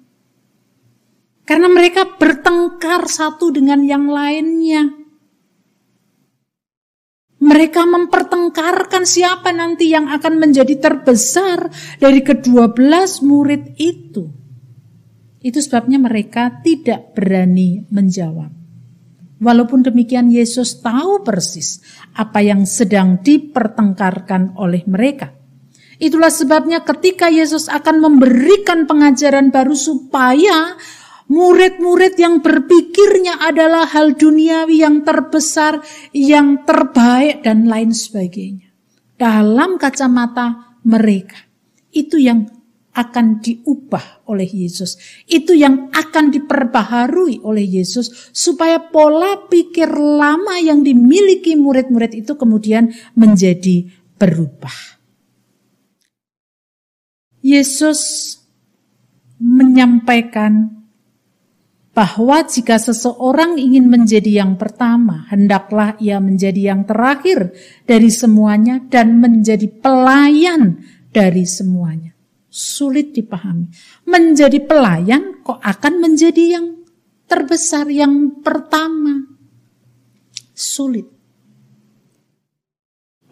Karena 1.47 1.71
mereka 1.71 2.19
bertengkar 2.19 3.07
satu 3.07 3.55
dengan 3.55 3.87
yang 3.87 4.11
lainnya. 4.11 4.91
Mereka 7.39 7.87
mempertengkarkan 7.87 9.07
siapa 9.07 9.55
nanti 9.55 9.95
yang 9.95 10.11
akan 10.11 10.43
menjadi 10.43 10.75
terbesar 10.83 11.71
dari 12.03 12.27
kedua 12.27 12.75
belas 12.75 13.23
murid 13.23 13.79
itu. 13.79 14.27
Itu 15.39 15.63
sebabnya 15.63 16.03
mereka 16.03 16.51
tidak 16.67 17.15
berani 17.15 17.87
menjawab. 17.95 18.51
Walaupun 19.39 19.87
demikian 19.87 20.27
Yesus 20.33 20.83
tahu 20.83 21.23
persis 21.23 21.79
apa 22.19 22.43
yang 22.43 22.67
sedang 22.67 23.23
dipertengkarkan 23.23 24.59
oleh 24.59 24.83
mereka. 24.91 25.31
Itulah 26.03 26.35
sebabnya 26.35 26.83
ketika 26.83 27.31
Yesus 27.31 27.71
akan 27.71 28.03
memberikan 28.03 28.91
pengajaran 28.91 29.55
baru 29.55 29.77
supaya 29.79 30.75
murid-murid 31.27 32.15
yang 32.19 32.43
berpikirnya 32.43 33.43
adalah 33.43 33.87
hal 33.91 34.15
duniawi 34.15 34.83
yang 34.83 35.03
terbesar, 35.03 35.83
yang 36.15 36.63
terbaik 36.63 37.43
dan 37.43 37.67
lain 37.67 37.91
sebagainya. 37.91 38.71
Dalam 39.17 39.81
kacamata 39.81 40.79
mereka. 40.87 41.49
Itu 41.91 42.21
yang 42.21 42.47
akan 42.97 43.45
diubah 43.45 44.25
oleh 44.33 44.49
Yesus. 44.49 44.97
Itu 45.29 45.53
yang 45.53 45.93
akan 45.93 46.33
diperbaharui 46.33 47.45
oleh 47.45 47.65
Yesus 47.65 48.33
supaya 48.33 48.81
pola 48.89 49.45
pikir 49.53 49.93
lama 49.93 50.57
yang 50.57 50.81
dimiliki 50.81 51.55
murid-murid 51.61 52.17
itu 52.17 52.33
kemudian 52.41 52.89
menjadi 53.13 53.85
berubah. 54.17 54.97
Yesus 57.45 58.33
menyampaikan 59.37 60.86
bahwa 61.97 62.45
jika 62.45 62.77
seseorang 62.77 63.57
ingin 63.57 63.89
menjadi 63.89 64.45
yang 64.45 64.61
pertama, 64.61 65.25
hendaklah 65.33 65.97
ia 65.97 66.21
menjadi 66.21 66.77
yang 66.77 66.85
terakhir 66.85 67.57
dari 67.89 68.13
semuanya 68.13 68.85
dan 68.85 69.17
menjadi 69.17 69.65
pelayan 69.81 70.85
dari 71.09 71.49
semuanya 71.49 72.17
sulit 72.57 73.13
dipahami. 73.13 73.69
Menjadi 74.09 74.65
pelayan 74.65 75.45
kok 75.45 75.61
akan 75.61 75.95
menjadi 76.01 76.57
yang 76.57 76.67
terbesar, 77.29 77.93
yang 77.93 78.41
pertama. 78.41 79.29
Sulit. 80.57 81.16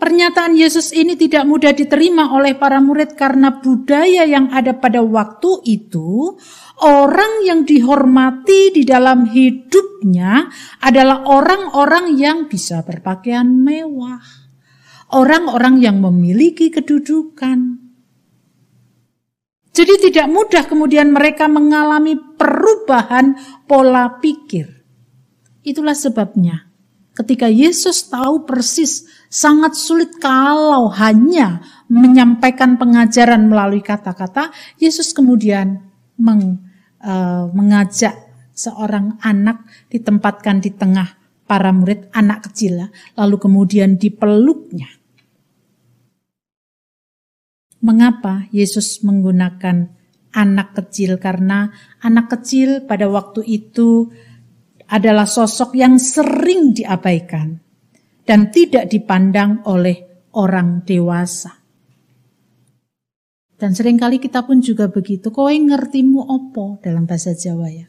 Pernyataan 0.04 0.52
Yesus 0.52 0.92
ini 0.92 1.16
tidak 1.16 1.48
mudah 1.48 1.72
diterima 1.72 2.36
oleh 2.36 2.52
para 2.60 2.76
murid 2.76 3.16
karena 3.16 3.56
budaya 3.56 4.28
yang 4.28 4.52
ada 4.52 4.76
pada 4.76 5.00
waktu 5.00 5.64
itu, 5.64 6.36
orang 6.84 7.40
yang 7.48 7.64
dihormati 7.64 8.68
di 8.68 8.84
dalam 8.84 9.24
hidupnya 9.24 10.52
adalah 10.84 11.24
orang-orang 11.24 12.20
yang 12.20 12.52
bisa 12.52 12.84
berpakaian 12.84 13.48
mewah, 13.48 14.20
orang-orang 15.08 15.80
yang 15.80 15.96
memiliki 16.04 16.68
kedudukan. 16.68 17.80
Jadi 19.72 20.12
tidak 20.12 20.28
mudah 20.28 20.68
kemudian 20.68 21.16
mereka 21.16 21.48
mengalami 21.48 22.20
perubahan 22.36 23.40
pola 23.64 24.20
pikir. 24.20 24.68
Itulah 25.64 25.96
sebabnya 25.96 26.73
ketika 27.14 27.46
Yesus 27.46 28.10
tahu 28.10 28.42
persis 28.42 29.06
sangat 29.30 29.78
sulit 29.78 30.18
kalau 30.18 30.90
hanya 30.90 31.62
menyampaikan 31.86 32.74
pengajaran 32.74 33.46
melalui 33.46 33.80
kata-kata, 33.80 34.50
Yesus 34.82 35.14
kemudian 35.14 35.78
meng, 36.18 36.58
uh, 37.00 37.46
mengajak 37.54 38.18
seorang 38.54 39.18
anak 39.22 39.62
ditempatkan 39.90 40.58
di 40.58 40.74
tengah 40.74 41.14
para 41.46 41.70
murid 41.70 42.10
anak 42.10 42.50
kecil, 42.50 42.90
lalu 43.14 43.36
kemudian 43.38 43.94
dipeluknya. 43.94 44.90
Mengapa 47.84 48.48
Yesus 48.48 49.04
menggunakan 49.04 49.92
anak 50.32 50.72
kecil? 50.72 51.20
Karena 51.20 51.68
anak 52.00 52.32
kecil 52.32 52.88
pada 52.88 53.06
waktu 53.12 53.44
itu 53.44 54.08
adalah 54.90 55.24
sosok 55.24 55.76
yang 55.76 55.96
sering 55.96 56.76
diabaikan 56.76 57.56
dan 58.24 58.48
tidak 58.52 58.88
dipandang 58.88 59.64
oleh 59.68 60.28
orang 60.36 60.82
dewasa. 60.84 61.64
Dan 63.54 63.70
sering 63.72 63.96
kali 63.96 64.18
kita 64.18 64.44
pun 64.44 64.60
juga 64.60 64.90
begitu. 64.90 65.30
Kowe 65.30 65.52
ngertimu 65.52 66.20
opo 66.20 66.82
dalam 66.82 67.06
bahasa 67.06 67.32
Jawa 67.32 67.70
ya. 67.70 67.86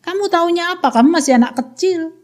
Kamu 0.00 0.30
taunya 0.30 0.78
apa? 0.78 0.88
Kamu 0.88 1.10
masih 1.10 1.36
anak 1.36 1.58
kecil. 1.58 2.16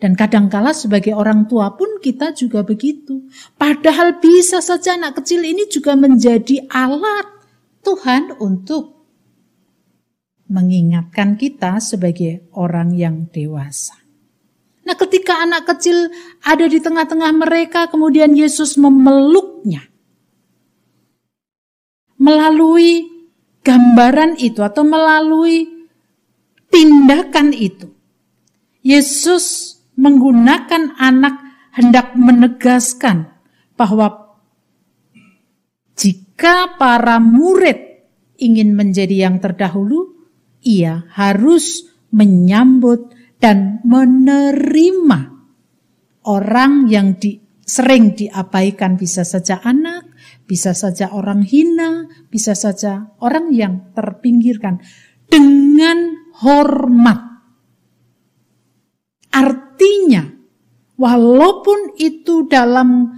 Dan 0.00 0.16
kadangkala 0.16 0.72
sebagai 0.72 1.12
orang 1.12 1.44
tua 1.44 1.76
pun 1.76 2.00
kita 2.00 2.32
juga 2.32 2.64
begitu. 2.64 3.28
Padahal 3.60 4.16
bisa 4.16 4.64
saja 4.64 4.96
anak 4.96 5.20
kecil 5.20 5.44
ini 5.44 5.68
juga 5.68 5.92
menjadi 5.92 6.64
alat 6.72 7.28
Tuhan 7.84 8.40
untuk 8.40 8.99
mengingatkan 10.50 11.38
kita 11.38 11.78
sebagai 11.78 12.50
orang 12.58 12.92
yang 12.98 13.30
dewasa. 13.30 13.94
Nah, 14.82 14.98
ketika 14.98 15.38
anak 15.46 15.70
kecil 15.70 16.10
ada 16.42 16.66
di 16.66 16.82
tengah-tengah 16.82 17.30
mereka, 17.30 17.86
kemudian 17.86 18.34
Yesus 18.34 18.74
memeluknya 18.74 19.86
melalui 22.18 23.06
gambaran 23.62 24.36
itu 24.42 24.60
atau 24.60 24.82
melalui 24.82 25.86
tindakan 26.68 27.54
itu. 27.54 27.94
Yesus 28.82 29.76
menggunakan 29.94 30.98
anak 30.98 31.36
hendak 31.76 32.16
menegaskan 32.18 33.30
bahwa 33.78 34.36
jika 35.94 36.74
para 36.80 37.20
murid 37.20 38.08
ingin 38.40 38.72
menjadi 38.72 39.28
yang 39.28 39.36
terdahulu, 39.36 40.19
ia 40.64 41.08
harus 41.14 41.88
menyambut 42.10 43.14
dan 43.40 43.80
menerima 43.86 45.20
orang 46.28 46.90
yang 46.92 47.16
di, 47.16 47.40
sering 47.64 48.12
diabaikan 48.12 49.00
bisa 49.00 49.24
saja 49.24 49.62
anak, 49.64 50.10
bisa 50.44 50.76
saja 50.76 51.14
orang 51.14 51.46
hina, 51.46 52.10
bisa 52.28 52.52
saja 52.52 53.16
orang 53.22 53.54
yang 53.54 53.94
terpinggirkan 53.96 54.82
dengan 55.30 56.28
hormat. 56.42 57.20
Artinya, 59.30 60.26
walaupun 60.98 61.96
itu 61.96 62.50
dalam 62.50 63.14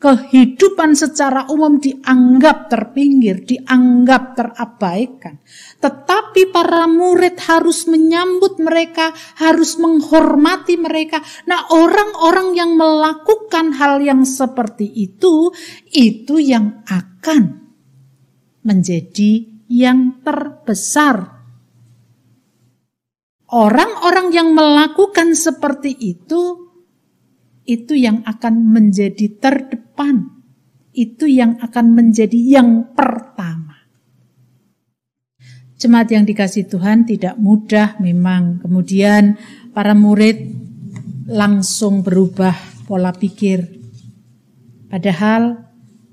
kehidupan 0.00 0.96
secara 0.96 1.44
umum 1.52 1.76
dianggap 1.76 2.72
terpinggir, 2.72 3.44
dianggap 3.44 4.32
terabaikan. 4.32 5.36
Tetapi 5.76 6.48
para 6.48 6.88
murid 6.88 7.36
harus 7.44 7.84
menyambut 7.84 8.56
mereka, 8.64 9.12
harus 9.36 9.76
menghormati 9.76 10.80
mereka. 10.80 11.20
Nah, 11.44 11.68
orang-orang 11.68 12.56
yang 12.56 12.80
melakukan 12.80 13.76
hal 13.76 14.00
yang 14.00 14.24
seperti 14.24 14.88
itu, 14.88 15.52
itu 15.92 16.40
yang 16.40 16.80
akan 16.88 17.76
menjadi 18.64 19.44
yang 19.68 20.24
terbesar. 20.24 21.44
Orang-orang 23.52 24.32
yang 24.32 24.56
melakukan 24.56 25.36
seperti 25.36 25.92
itu 25.92 26.70
itu 27.70 27.94
yang 27.94 28.26
akan 28.26 28.74
menjadi 28.74 29.26
terdepan. 29.38 29.89
Itu 30.90 31.30
yang 31.30 31.60
akan 31.62 31.94
menjadi 31.94 32.60
yang 32.60 32.96
pertama. 32.96 33.78
Jemaat 35.80 36.12
yang 36.12 36.28
dikasih 36.28 36.68
Tuhan 36.68 37.08
tidak 37.08 37.40
mudah 37.40 37.96
memang. 38.02 38.60
Kemudian 38.60 39.40
para 39.72 39.96
murid 39.96 40.44
langsung 41.30 42.04
berubah 42.04 42.52
pola 42.84 43.14
pikir. 43.16 43.80
Padahal 44.90 45.70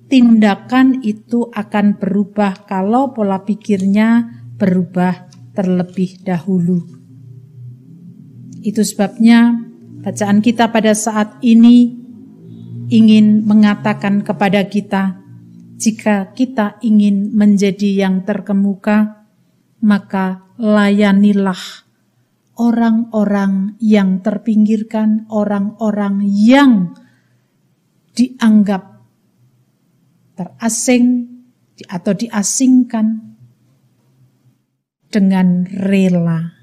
tindakan 0.07 1.03
itu 1.03 1.51
akan 1.51 1.99
berubah 1.99 2.63
kalau 2.69 3.11
pola 3.11 3.43
pikirnya 3.43 4.39
berubah 4.55 5.27
terlebih 5.51 6.21
dahulu. 6.23 6.85
Itu 8.61 8.85
sebabnya 8.85 9.67
Bacaan 10.07 10.39
kita 10.39 10.71
pada 10.71 10.95
saat 10.95 11.35
ini 11.43 12.06
ingin 12.87 13.43
mengatakan 13.43 14.23
kepada 14.23 14.63
kita, 14.67 15.19
jika 15.77 16.33
kita 16.33 16.81
ingin 16.81 17.35
menjadi 17.35 18.07
yang 18.07 18.25
terkemuka, 18.25 19.27
maka 19.83 20.47
layanilah 20.57 21.85
orang-orang 22.57 23.77
yang 23.77 24.25
terpinggirkan, 24.25 25.29
orang-orang 25.29 26.25
yang 26.25 26.97
dianggap 28.17 29.05
terasing 30.33 31.37
atau 31.85 32.13
diasingkan 32.17 33.37
dengan 35.13 35.69
rela 35.69 36.57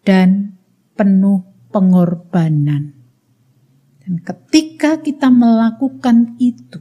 dan 0.00 0.56
penuh 0.96 1.44
pengorbanan. 1.68 2.95
Dan 4.06 4.22
ketika 4.22 5.02
kita 5.02 5.34
melakukan 5.34 6.38
itu 6.38 6.78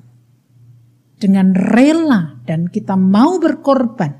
dengan 1.17 1.57
rela 1.57 2.37
dan 2.45 2.69
kita 2.69 2.93
mau 2.93 3.41
berkorban, 3.41 4.13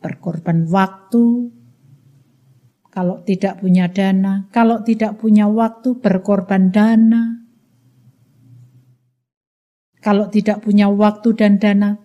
berkorban 0.00 0.64
waktu, 0.64 1.52
kalau 2.88 3.20
tidak 3.20 3.60
punya 3.60 3.92
dana, 3.92 4.48
kalau 4.48 4.80
tidak 4.80 5.20
punya 5.20 5.44
waktu, 5.44 6.00
berkorban 6.00 6.72
dana. 6.72 7.44
Kalau 10.00 10.32
tidak 10.32 10.64
punya 10.64 10.88
waktu 10.88 11.36
dan 11.36 11.60
dana, 11.60 12.00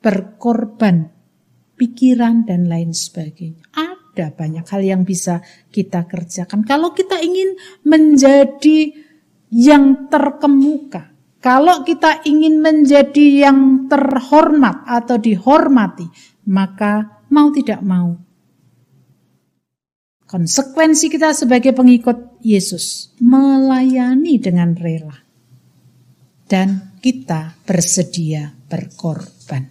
berkorban 0.00 1.12
pikiran 1.76 2.48
dan 2.48 2.64
lain 2.64 2.96
sebagainya 2.96 3.68
ada 4.18 4.34
banyak 4.34 4.66
hal 4.66 4.82
yang 4.82 5.02
bisa 5.06 5.44
kita 5.70 6.10
kerjakan. 6.10 6.66
Kalau 6.66 6.90
kita 6.90 7.22
ingin 7.22 7.54
menjadi 7.86 9.07
yang 9.48 10.08
terkemuka, 10.12 11.12
kalau 11.38 11.86
kita 11.86 12.26
ingin 12.26 12.58
menjadi 12.58 13.48
yang 13.48 13.86
terhormat 13.86 14.82
atau 14.84 15.16
dihormati, 15.16 16.04
maka 16.50 17.22
mau 17.30 17.54
tidak 17.54 17.78
mau. 17.80 18.18
Konsekuensi 20.28 21.08
kita 21.08 21.32
sebagai 21.32 21.72
pengikut 21.72 22.44
Yesus 22.44 23.16
melayani 23.22 24.36
dengan 24.36 24.76
rela. 24.76 25.16
Dan 26.48 27.00
kita 27.00 27.56
bersedia 27.64 28.52
berkorban. 28.68 29.64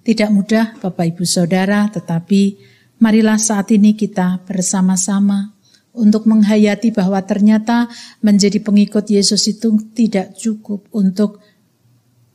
Tidak 0.00 0.30
mudah 0.32 0.80
Bapak 0.80 1.04
Ibu 1.04 1.24
Saudara, 1.28 1.84
tetapi 1.92 2.56
marilah 3.04 3.36
saat 3.36 3.68
ini 3.76 3.92
kita 3.92 4.40
bersama-sama 4.46 5.57
untuk 5.98 6.30
menghayati 6.30 6.94
bahwa 6.94 7.18
ternyata 7.26 7.90
menjadi 8.22 8.62
pengikut 8.62 9.10
Yesus 9.10 9.50
itu 9.50 9.74
tidak 9.92 10.38
cukup 10.38 10.86
untuk 10.94 11.42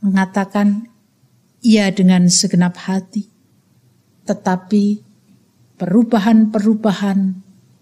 mengatakan 0.03 0.91
ia 1.63 1.87
dengan 1.95 2.27
segenap 2.27 2.75
hati. 2.75 3.31
Tetapi 4.27 4.99
perubahan-perubahan 5.79 7.19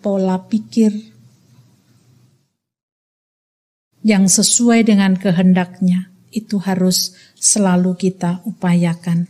pola 0.01 0.37
pikir, 0.45 1.11
yang 4.01 4.25
sesuai 4.25 4.85
dengan 4.85 5.13
kehendaknya 5.13 6.09
itu 6.33 6.57
harus 6.57 7.13
selalu 7.37 7.93
kita 7.97 8.41
upayakan. 8.49 9.29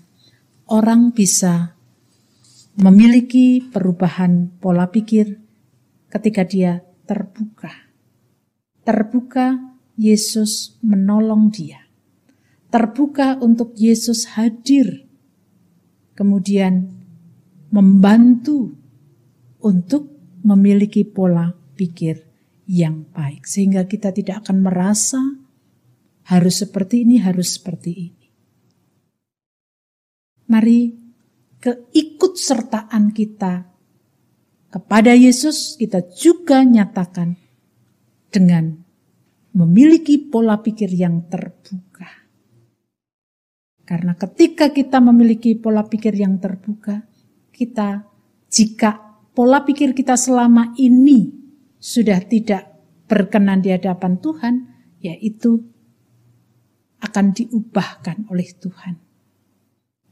Orang 0.72 1.12
bisa 1.12 1.76
memiliki 2.80 3.60
perubahan 3.60 4.48
pola 4.64 4.88
pikir 4.88 5.41
ketika 6.12 6.44
dia 6.44 6.84
terbuka. 7.08 7.72
Terbuka 8.84 9.56
Yesus 9.96 10.76
menolong 10.84 11.48
dia. 11.48 11.88
Terbuka 12.68 13.40
untuk 13.40 13.72
Yesus 13.80 14.36
hadir. 14.36 15.08
Kemudian 16.12 16.92
membantu 17.72 18.76
untuk 19.64 20.12
memiliki 20.44 21.08
pola 21.08 21.56
pikir 21.80 22.28
yang 22.68 23.08
baik. 23.08 23.48
Sehingga 23.48 23.88
kita 23.88 24.12
tidak 24.12 24.46
akan 24.46 24.58
merasa 24.60 25.22
harus 26.28 26.56
seperti 26.60 27.08
ini, 27.08 27.24
harus 27.24 27.56
seperti 27.56 27.92
ini. 27.92 28.28
Mari 30.52 30.80
keikutsertaan 31.64 33.16
kita 33.16 33.71
kepada 34.72 35.12
Yesus 35.12 35.76
kita 35.76 36.08
juga 36.16 36.64
nyatakan 36.64 37.36
dengan 38.32 38.80
memiliki 39.52 40.16
pola 40.18 40.64
pikir 40.64 40.88
yang 40.96 41.28
terbuka. 41.28 42.08
Karena 43.84 44.16
ketika 44.16 44.72
kita 44.72 45.04
memiliki 45.04 45.60
pola 45.60 45.84
pikir 45.84 46.16
yang 46.16 46.40
terbuka, 46.40 47.04
kita 47.52 48.08
jika 48.48 49.20
pola 49.36 49.68
pikir 49.68 49.92
kita 49.92 50.16
selama 50.16 50.72
ini 50.80 51.28
sudah 51.76 52.24
tidak 52.24 52.72
berkenan 53.12 53.60
di 53.60 53.76
hadapan 53.76 54.16
Tuhan, 54.24 54.54
yaitu 55.04 55.68
akan 57.04 57.36
diubahkan 57.36 58.32
oleh 58.32 58.48
Tuhan. 58.56 58.96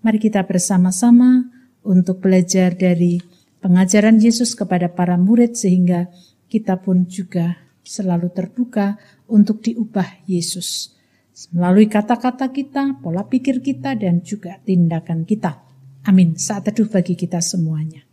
Mari 0.04 0.20
kita 0.20 0.44
bersama-sama 0.44 1.48
untuk 1.88 2.20
belajar 2.20 2.76
dari 2.76 3.39
pengajaran 3.60 4.20
Yesus 4.20 4.56
kepada 4.58 4.92
para 4.92 5.16
murid 5.16 5.56
sehingga 5.56 6.12
kita 6.50 6.82
pun 6.82 7.06
juga 7.06 7.60
selalu 7.86 8.32
terbuka 8.34 8.98
untuk 9.30 9.62
diubah 9.62 10.26
Yesus 10.26 11.00
melalui 11.56 11.88
kata-kata 11.88 12.52
kita, 12.52 13.00
pola 13.00 13.24
pikir 13.24 13.64
kita 13.64 13.96
dan 13.96 14.20
juga 14.20 14.60
tindakan 14.60 15.24
kita. 15.24 15.64
Amin. 16.04 16.36
Saat 16.36 16.72
teduh 16.72 16.92
bagi 16.92 17.16
kita 17.16 17.40
semuanya. 17.40 18.09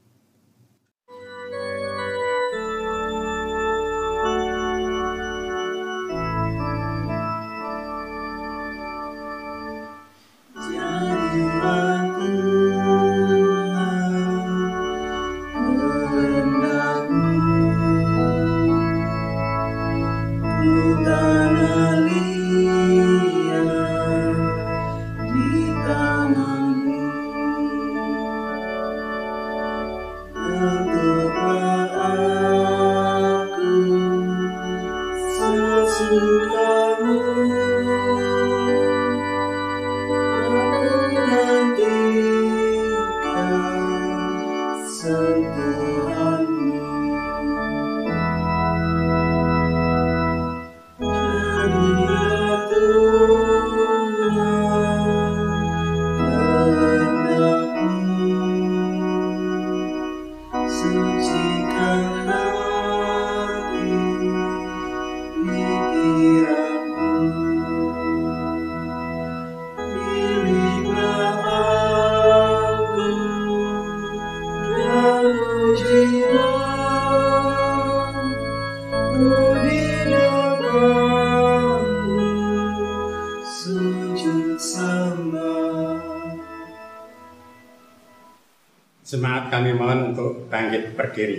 Berdiri. 91.17 91.39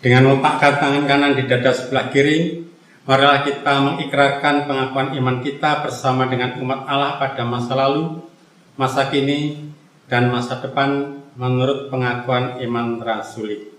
Dengan 0.00 0.32
meletakkan 0.32 0.80
tangan 0.80 1.04
kanan 1.08 1.32
di 1.36 1.44
dada 1.44 1.72
sebelah 1.72 2.08
kiri, 2.12 2.64
marilah 3.04 3.44
kita 3.44 3.74
mengikrarkan 3.84 4.64
pengakuan 4.64 5.08
iman 5.16 5.36
kita 5.44 5.84
bersama 5.84 6.24
dengan 6.28 6.56
umat 6.60 6.88
Allah 6.88 7.20
pada 7.20 7.44
masa 7.44 7.72
lalu, 7.76 8.20
masa 8.80 9.12
kini, 9.12 9.72
dan 10.08 10.32
masa 10.32 10.60
depan 10.60 11.20
menurut 11.40 11.88
pengakuan 11.88 12.60
iman 12.60 13.00
rasuli. 13.00 13.72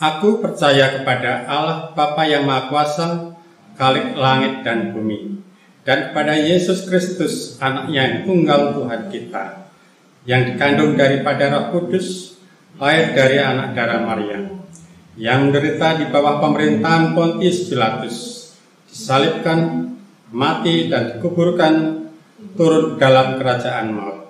Aku 0.00 0.40
percaya 0.40 0.96
kepada 0.96 1.44
Allah 1.44 1.92
Bapa 1.92 2.24
yang 2.24 2.48
Maha 2.48 2.72
Kuasa, 2.72 3.08
Kalik 3.76 4.16
langit 4.16 4.64
dan 4.64 4.96
bumi, 4.96 5.38
dan 5.84 6.10
kepada 6.10 6.34
Yesus 6.34 6.88
Kristus, 6.88 7.60
anaknya 7.60 8.08
yang 8.08 8.16
tunggal 8.24 8.74
Tuhan 8.74 9.02
kita, 9.12 9.44
yang 10.24 10.48
dikandung 10.48 10.96
daripada 10.96 11.52
roh 11.52 11.64
kudus, 11.76 12.40
lahir 12.80 13.12
dari 13.12 13.38
anak 13.38 13.76
darah 13.76 14.02
Maria, 14.02 14.48
yang 15.14 15.50
menderita 15.50 16.00
di 16.00 16.10
bawah 16.10 16.40
pemerintahan 16.42 17.14
Pontius 17.14 17.70
Pilatus, 17.70 18.16
disalibkan, 18.90 19.92
mati 20.32 20.90
dan 20.90 21.18
dikuburkan 21.18 21.74
turun 22.58 22.98
dalam 22.98 23.38
kerajaan 23.38 23.94
maut. 23.94 24.27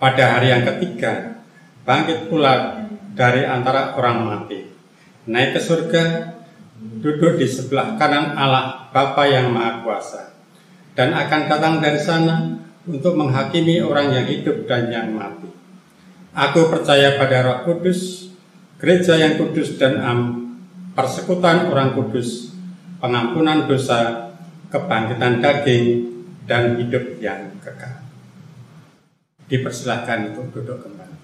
Pada 0.00 0.40
hari 0.40 0.48
yang 0.48 0.64
ketiga, 0.64 1.44
bangkit 1.84 2.32
pula 2.32 2.88
dari 3.12 3.44
antara 3.44 3.92
orang 4.00 4.24
mati, 4.24 4.64
naik 5.28 5.52
ke 5.52 5.60
surga, 5.60 6.04
duduk 7.04 7.36
di 7.36 7.44
sebelah 7.44 8.00
kanan 8.00 8.32
Allah 8.32 8.88
Bapa 8.96 9.28
yang 9.28 9.52
Maha 9.52 9.84
Kuasa, 9.84 10.32
dan 10.96 11.12
akan 11.12 11.52
datang 11.52 11.84
dari 11.84 12.00
sana 12.00 12.48
untuk 12.88 13.12
menghakimi 13.12 13.84
orang 13.84 14.16
yang 14.16 14.24
hidup 14.24 14.64
dan 14.64 14.88
yang 14.88 15.12
mati. 15.12 15.52
Aku 16.32 16.72
percaya 16.72 17.20
pada 17.20 17.44
Roh 17.44 17.58
Kudus, 17.68 18.32
gereja 18.80 19.20
yang 19.20 19.36
kudus 19.36 19.76
dan 19.76 20.00
am, 20.00 20.20
persekutuan 20.96 21.68
orang 21.68 21.92
kudus, 21.92 22.56
pengampunan 23.04 23.68
dosa, 23.68 24.32
kebangkitan 24.72 25.44
daging, 25.44 26.08
dan 26.48 26.80
hidup 26.80 27.20
yang 27.20 27.52
kekal. 27.60 28.09
Dipersilahkan 29.50 30.30
untuk 30.30 30.62
duduk 30.62 30.86
kembali. 30.86 31.14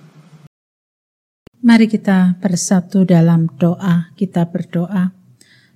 Mari 1.62 1.86
kita 1.86 2.34
bersatu 2.42 3.06
dalam 3.06 3.46
doa, 3.54 4.10
kita 4.18 4.50
berdoa. 4.50 5.14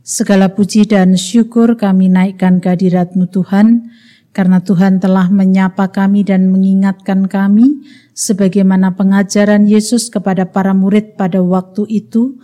Segala 0.02 0.50
puji 0.50 0.82
dan 0.90 1.14
syukur 1.14 1.78
kami 1.78 2.10
naikkan 2.10 2.58
kehadiratmu 2.58 3.30
Tuhan, 3.30 3.94
karena 4.34 4.58
Tuhan 4.58 4.98
telah 4.98 5.30
menyapa 5.30 5.94
kami 5.94 6.26
dan 6.26 6.50
mengingatkan 6.50 7.30
kami 7.30 7.86
sebagaimana 8.18 8.98
pengajaran 8.98 9.70
Yesus 9.70 10.10
kepada 10.10 10.50
para 10.50 10.74
murid 10.74 11.14
pada 11.14 11.38
waktu 11.38 11.86
itu. 11.86 12.34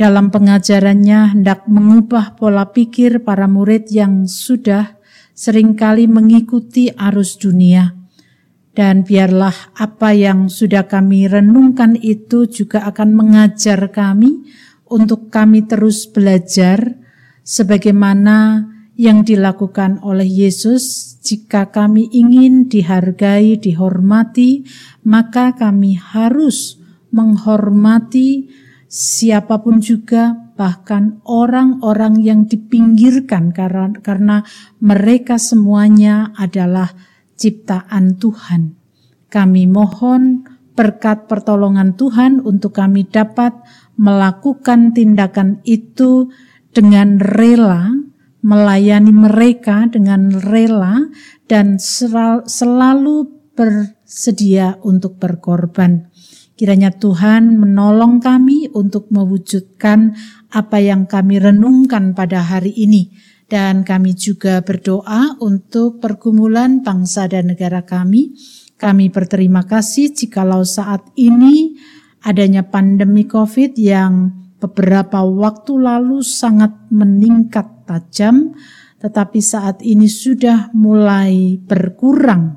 Dalam 0.00 0.32
pengajarannya 0.32 1.36
hendak 1.36 1.68
mengubah 1.68 2.40
pola 2.40 2.72
pikir 2.72 3.20
para 3.20 3.44
murid 3.44 3.92
yang 3.92 4.24
sudah 4.24 4.96
sering 5.36 5.76
kali 5.76 6.08
mengikuti 6.08 6.88
arus 6.96 7.36
dunia. 7.36 8.01
Dan 8.72 9.04
biarlah 9.04 9.76
apa 9.76 10.16
yang 10.16 10.48
sudah 10.48 10.88
kami 10.88 11.28
renungkan 11.28 11.92
itu 12.00 12.48
juga 12.48 12.88
akan 12.88 13.12
mengajar 13.12 13.92
kami 13.92 14.48
untuk 14.88 15.28
kami 15.28 15.68
terus 15.68 16.08
belajar 16.08 16.96
sebagaimana 17.44 18.68
yang 18.96 19.24
dilakukan 19.24 20.00
oleh 20.04 20.28
Yesus, 20.28 21.16
jika 21.24 21.72
kami 21.72 22.12
ingin 22.12 22.68
dihargai, 22.68 23.56
dihormati, 23.56 24.68
maka 25.08 25.56
kami 25.56 25.96
harus 25.96 26.76
menghormati 27.12 28.52
siapa 28.88 29.64
pun 29.64 29.80
juga, 29.80 30.36
bahkan 30.52 31.24
orang-orang 31.24 32.20
yang 32.20 32.40
dipinggirkan 32.44 33.56
karena, 33.56 33.96
karena 34.04 34.36
mereka 34.84 35.40
semuanya 35.40 36.30
adalah 36.36 36.92
ciptaan 37.36 38.16
Tuhan. 38.16 38.76
Kami 39.32 39.64
mohon 39.68 40.44
berkat 40.72 41.28
pertolongan 41.28 41.96
Tuhan 41.96 42.40
untuk 42.40 42.76
kami 42.76 43.08
dapat 43.08 43.52
melakukan 43.96 44.96
tindakan 44.96 45.60
itu 45.68 46.32
dengan 46.72 47.20
rela, 47.20 47.92
melayani 48.40 49.12
mereka 49.12 49.88
dengan 49.88 50.32
rela, 50.32 51.12
dan 51.48 51.76
selalu 52.48 53.16
bersedia 53.52 54.80
untuk 54.80 55.20
berkorban. 55.20 56.08
Kiranya 56.56 56.92
Tuhan 56.94 57.58
menolong 57.58 58.20
kami 58.20 58.72
untuk 58.72 59.08
mewujudkan 59.12 60.14
apa 60.52 60.78
yang 60.80 61.08
kami 61.08 61.40
renungkan 61.40 62.12
pada 62.16 62.44
hari 62.44 62.72
ini. 62.76 63.12
Dan 63.52 63.84
kami 63.84 64.16
juga 64.16 64.64
berdoa 64.64 65.36
untuk 65.44 66.00
pergumulan 66.00 66.80
bangsa 66.80 67.28
dan 67.28 67.52
negara 67.52 67.84
kami. 67.84 68.32
Kami 68.80 69.12
berterima 69.12 69.68
kasih 69.68 70.08
jikalau 70.16 70.64
saat 70.64 71.04
ini 71.20 71.76
adanya 72.24 72.64
pandemi 72.64 73.28
COVID 73.28 73.76
yang 73.76 74.32
beberapa 74.56 75.20
waktu 75.20 75.76
lalu 75.76 76.24
sangat 76.24 76.72
meningkat 76.88 77.84
tajam, 77.84 78.56
tetapi 79.04 79.44
saat 79.44 79.84
ini 79.84 80.08
sudah 80.08 80.72
mulai 80.72 81.60
berkurang. 81.60 82.56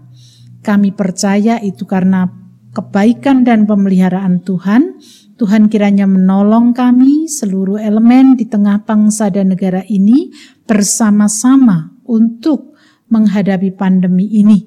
Kami 0.63 0.95
percaya 0.95 1.59
itu 1.59 1.83
karena 1.83 2.23
kebaikan 2.71 3.43
dan 3.43 3.67
pemeliharaan 3.67 4.47
Tuhan. 4.47 4.95
Tuhan 5.35 5.67
kiranya 5.67 6.07
menolong 6.07 6.71
kami 6.71 7.27
seluruh 7.27 7.75
elemen 7.83 8.39
di 8.39 8.47
tengah 8.47 8.87
bangsa 8.87 9.27
dan 9.27 9.51
negara 9.51 9.83
ini 9.91 10.31
bersama-sama 10.65 11.93
untuk 12.05 12.77
menghadapi 13.09 13.73
pandemi 13.73 14.25
ini 14.29 14.65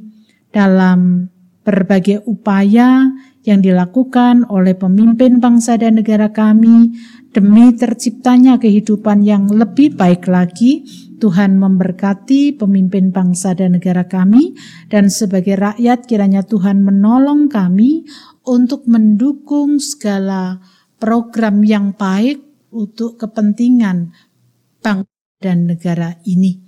dalam 0.54 1.28
berbagai 1.66 2.24
upaya 2.24 3.12
yang 3.44 3.60
dilakukan 3.60 4.48
oleh 4.48 4.72
pemimpin 4.72 5.36
bangsa 5.36 5.76
dan 5.76 6.00
negara 6.00 6.32
kami 6.32 6.96
demi 7.28 7.76
terciptanya 7.76 8.56
kehidupan 8.56 9.20
yang 9.20 9.52
lebih 9.52 9.92
baik 9.92 10.24
lagi. 10.26 10.88
Tuhan 11.18 11.58
memberkati 11.58 12.54
pemimpin 12.54 13.10
bangsa 13.10 13.50
dan 13.50 13.74
negara 13.74 14.06
kami, 14.06 14.54
dan 14.86 15.10
sebagai 15.10 15.58
rakyat, 15.58 16.06
kiranya 16.06 16.46
Tuhan 16.46 16.78
menolong 16.78 17.50
kami 17.50 18.06
untuk 18.46 18.86
mendukung 18.86 19.82
segala 19.82 20.62
program 21.02 21.66
yang 21.66 21.90
baik 21.90 22.38
untuk 22.70 23.18
kepentingan 23.18 24.14
bangsa 24.78 25.17
dan 25.38 25.70
negara 25.70 26.18
ini. 26.26 26.58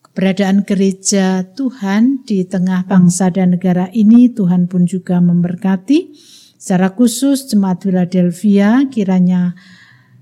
Keberadaan 0.00 0.64
gereja 0.64 1.44
Tuhan 1.52 2.24
di 2.24 2.42
tengah 2.48 2.88
bangsa 2.88 3.28
dan 3.30 3.54
negara 3.54 3.92
ini, 3.92 4.32
Tuhan 4.32 4.66
pun 4.66 4.88
juga 4.88 5.20
memberkati. 5.20 6.16
Secara 6.58 6.90
khusus, 6.96 7.46
Jemaat 7.46 7.86
Philadelphia 7.86 8.88
kiranya 8.90 9.54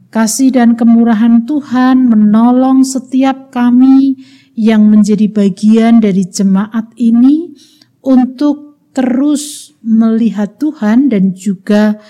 Kasih 0.06 0.54
dan 0.54 0.78
kemurahan 0.78 1.44
Tuhan 1.44 2.08
menolong 2.08 2.86
setiap 2.86 3.52
kami 3.52 4.16
yang 4.56 4.88
menjadi 4.88 5.28
bagian 5.28 6.00
dari 6.00 6.24
jemaat 6.24 6.94
ini 6.96 7.52
untuk 8.00 8.80
terus 8.96 9.76
melihat 9.84 10.56
Tuhan 10.56 11.12
dan 11.12 11.36
juga 11.36 12.00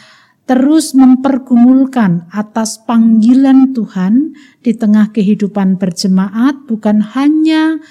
terus 0.46 0.94
mempergumulkan 0.94 2.30
atas 2.30 2.78
panggilan 2.86 3.74
Tuhan 3.74 4.32
di 4.62 4.72
tengah 4.78 5.10
kehidupan 5.10 5.76
berjemaat 5.76 6.70
bukan 6.70 7.02
hanya 7.02 7.82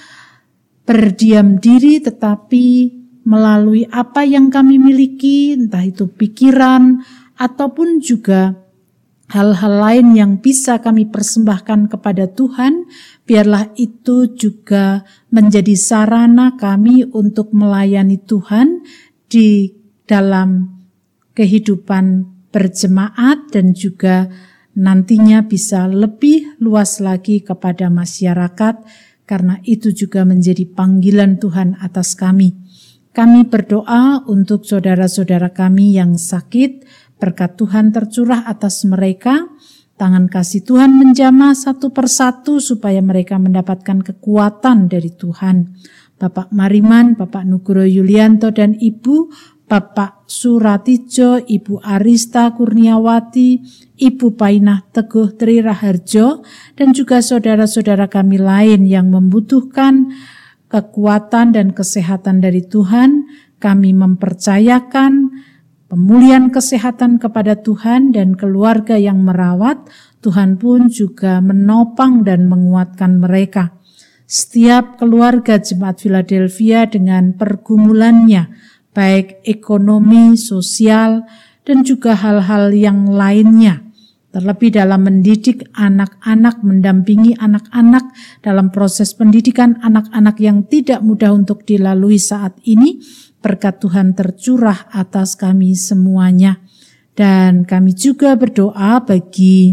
berdiam 0.88 1.60
diri 1.60 2.00
tetapi 2.00 2.96
melalui 3.28 3.84
apa 3.92 4.24
yang 4.24 4.48
kami 4.48 4.80
miliki 4.80 5.52
entah 5.52 5.84
itu 5.84 6.08
pikiran 6.08 7.04
ataupun 7.36 8.00
juga 8.00 8.56
hal-hal 9.26 9.74
lain 9.82 10.08
yang 10.14 10.32
bisa 10.38 10.78
kami 10.78 11.10
persembahkan 11.10 11.90
kepada 11.90 12.30
Tuhan, 12.30 12.86
biarlah 13.26 13.74
itu 13.74 14.30
juga 14.38 15.02
menjadi 15.34 15.74
sarana 15.74 16.54
kami 16.54 17.10
untuk 17.10 17.50
melayani 17.50 18.22
Tuhan 18.22 18.86
di 19.26 19.74
dalam 20.06 20.70
kehidupan 21.34 22.35
berjemaat 22.56 23.52
dan 23.52 23.76
juga 23.76 24.32
nantinya 24.80 25.44
bisa 25.44 25.92
lebih 25.92 26.56
luas 26.64 27.04
lagi 27.04 27.44
kepada 27.44 27.92
masyarakat 27.92 28.80
karena 29.28 29.60
itu 29.68 29.92
juga 29.92 30.24
menjadi 30.24 30.64
panggilan 30.64 31.36
Tuhan 31.36 31.76
atas 31.84 32.16
kami. 32.16 32.56
Kami 33.12 33.48
berdoa 33.48 34.24
untuk 34.28 34.64
saudara-saudara 34.64 35.52
kami 35.52 35.96
yang 36.00 36.16
sakit, 36.16 36.84
Berkat 37.16 37.56
Tuhan 37.56 37.96
tercurah 37.96 38.44
atas 38.44 38.84
mereka, 38.84 39.48
tangan 39.96 40.28
kasih 40.28 40.68
Tuhan 40.68 41.00
menjamah 41.00 41.56
satu 41.56 41.96
persatu 41.96 42.60
supaya 42.60 43.00
mereka 43.00 43.40
mendapatkan 43.40 44.04
kekuatan 44.04 44.92
dari 44.92 45.16
Tuhan. 45.16 45.80
Bapak 46.16 46.52
Mariman, 46.52 47.16
Bapak 47.16 47.48
Nugro 47.48 47.88
Yulianto 47.88 48.52
dan 48.52 48.76
Ibu, 48.76 49.32
Bapak 49.66 50.30
Suratijo, 50.30 51.42
Ibu 51.42 51.82
Arista 51.82 52.54
Kurniawati, 52.54 53.66
Ibu 53.98 54.38
Painah 54.38 54.86
Teguh 54.94 55.34
Tri 55.34 55.58
Raharjo, 55.66 56.46
dan 56.78 56.94
juga 56.94 57.26
saudara-saudara 57.26 58.06
kami 58.06 58.38
lain 58.38 58.86
yang 58.86 59.10
membutuhkan 59.10 60.14
kekuatan 60.70 61.58
dan 61.58 61.74
kesehatan 61.74 62.46
dari 62.46 62.62
Tuhan, 62.62 63.26
kami 63.58 63.98
mempercayakan 63.98 65.34
pemulihan 65.90 66.54
kesehatan 66.54 67.18
kepada 67.18 67.58
Tuhan 67.58 68.14
dan 68.14 68.38
keluarga 68.38 69.02
yang 69.02 69.26
merawat, 69.26 69.82
Tuhan 70.22 70.62
pun 70.62 70.94
juga 70.94 71.42
menopang 71.42 72.22
dan 72.22 72.46
menguatkan 72.46 73.18
mereka. 73.18 73.74
Setiap 74.26 74.98
keluarga 74.98 75.62
jemaat 75.62 76.02
Philadelphia 76.02 76.90
dengan 76.90 77.38
pergumulannya, 77.38 78.65
baik 78.96 79.44
ekonomi, 79.44 80.40
sosial, 80.40 81.28
dan 81.68 81.84
juga 81.84 82.16
hal-hal 82.16 82.72
yang 82.72 83.12
lainnya. 83.12 83.84
Terlebih 84.32 84.76
dalam 84.76 85.08
mendidik 85.08 85.64
anak-anak, 85.76 86.60
mendampingi 86.60 87.40
anak-anak 87.40 88.12
dalam 88.44 88.68
proses 88.68 89.16
pendidikan 89.16 89.80
anak-anak 89.80 90.36
yang 90.44 90.68
tidak 90.68 91.00
mudah 91.00 91.32
untuk 91.32 91.64
dilalui 91.64 92.20
saat 92.20 92.60
ini, 92.68 93.00
berkat 93.40 93.80
Tuhan 93.80 94.12
tercurah 94.12 94.92
atas 94.92 95.40
kami 95.40 95.76
semuanya. 95.76 96.60
Dan 97.16 97.64
kami 97.64 97.96
juga 97.96 98.36
berdoa 98.36 99.00
bagi 99.08 99.72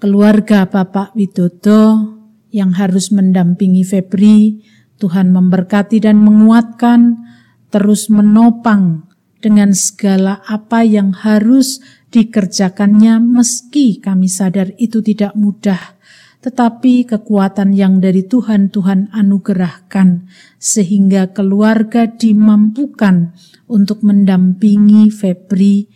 keluarga 0.00 0.64
Bapak 0.64 1.12
Widodo 1.12 2.16
yang 2.48 2.72
harus 2.80 3.12
mendampingi 3.12 3.84
Febri. 3.84 4.64
Tuhan 4.98 5.30
memberkati 5.30 6.00
dan 6.00 6.24
menguatkan, 6.24 7.28
terus 7.68 8.08
menopang 8.08 9.08
dengan 9.38 9.70
segala 9.76 10.42
apa 10.48 10.82
yang 10.82 11.14
harus 11.14 11.78
dikerjakannya 12.08 13.20
meski 13.20 14.00
kami 14.00 14.26
sadar 14.26 14.72
itu 14.80 15.04
tidak 15.04 15.36
mudah 15.36 15.98
tetapi 16.38 17.02
kekuatan 17.04 17.74
yang 17.74 17.98
dari 17.98 18.22
Tuhan 18.22 18.70
Tuhan 18.70 19.10
anugerahkan 19.10 20.30
sehingga 20.56 21.34
keluarga 21.34 22.06
dimampukan 22.06 23.34
untuk 23.66 24.06
mendampingi 24.06 25.10
Febri 25.10 25.90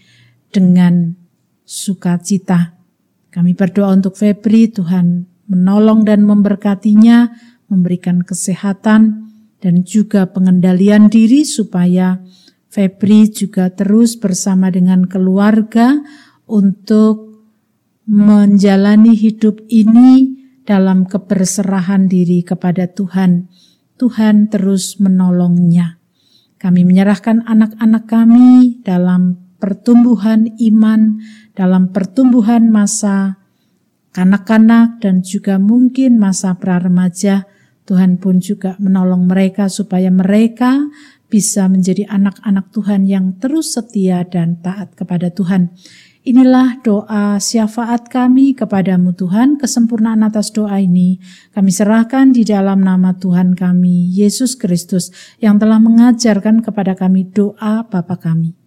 dengan 0.53 1.14
sukacita. 1.62 2.77
Kami 3.33 3.57
berdoa 3.57 3.97
untuk 3.97 4.18
Febri, 4.18 4.68
Tuhan 4.68 5.25
menolong 5.49 6.05
dan 6.05 6.29
memberkatinya, 6.29 7.33
memberikan 7.73 8.20
kesehatan 8.20 9.32
dan 9.63 9.87
juga 9.87 10.27
pengendalian 10.27 11.07
diri 11.07 11.47
supaya 11.47 12.19
Febri 12.73 13.29
juga 13.31 13.71
terus 13.71 14.19
bersama 14.19 14.73
dengan 14.73 15.07
keluarga 15.07 16.03
untuk 16.49 17.45
menjalani 18.09 19.15
hidup 19.15 19.63
ini 19.71 20.43
dalam 20.65 21.07
keberserahan 21.07 22.09
diri 22.09 22.43
kepada 22.43 22.91
Tuhan. 22.91 23.53
Tuhan 24.01 24.51
terus 24.51 24.99
menolongnya. 24.99 26.03
Kami 26.59 26.83
menyerahkan 26.83 27.45
anak-anak 27.47 28.05
kami 28.09 28.81
dalam 28.83 29.37
pertumbuhan 29.61 30.51
iman, 30.59 31.23
dalam 31.55 31.93
pertumbuhan 31.93 32.73
masa 32.73 33.43
kanak-kanak 34.17 34.99
dan 34.99 35.21
juga 35.21 35.61
mungkin 35.61 36.17
masa 36.17 36.57
pra-remaja. 36.57 37.52
Tuhan 37.93 38.16
pun 38.16 38.40
juga 38.40 38.72
menolong 38.80 39.28
mereka 39.28 39.68
supaya 39.68 40.09
mereka 40.09 40.80
bisa 41.28 41.68
menjadi 41.68 42.09
anak-anak 42.09 42.72
Tuhan 42.72 43.05
yang 43.05 43.36
terus 43.36 43.76
setia 43.76 44.24
dan 44.24 44.57
taat 44.64 44.97
kepada 44.97 45.28
Tuhan. 45.28 45.76
Inilah 46.24 46.80
doa 46.80 47.36
syafaat 47.36 48.09
kami 48.09 48.57
kepadamu 48.57 49.12
Tuhan, 49.12 49.61
kesempurnaan 49.61 50.24
atas 50.24 50.57
doa 50.57 50.80
ini 50.80 51.20
kami 51.53 51.68
serahkan 51.68 52.32
di 52.32 52.49
dalam 52.49 52.80
nama 52.80 53.12
Tuhan 53.12 53.53
kami, 53.53 54.09
Yesus 54.09 54.57
Kristus, 54.57 55.12
yang 55.36 55.61
telah 55.61 55.76
mengajarkan 55.76 56.64
kepada 56.64 56.97
kami 56.97 57.28
doa 57.28 57.84
Bapa 57.84 58.16
kami. 58.16 58.62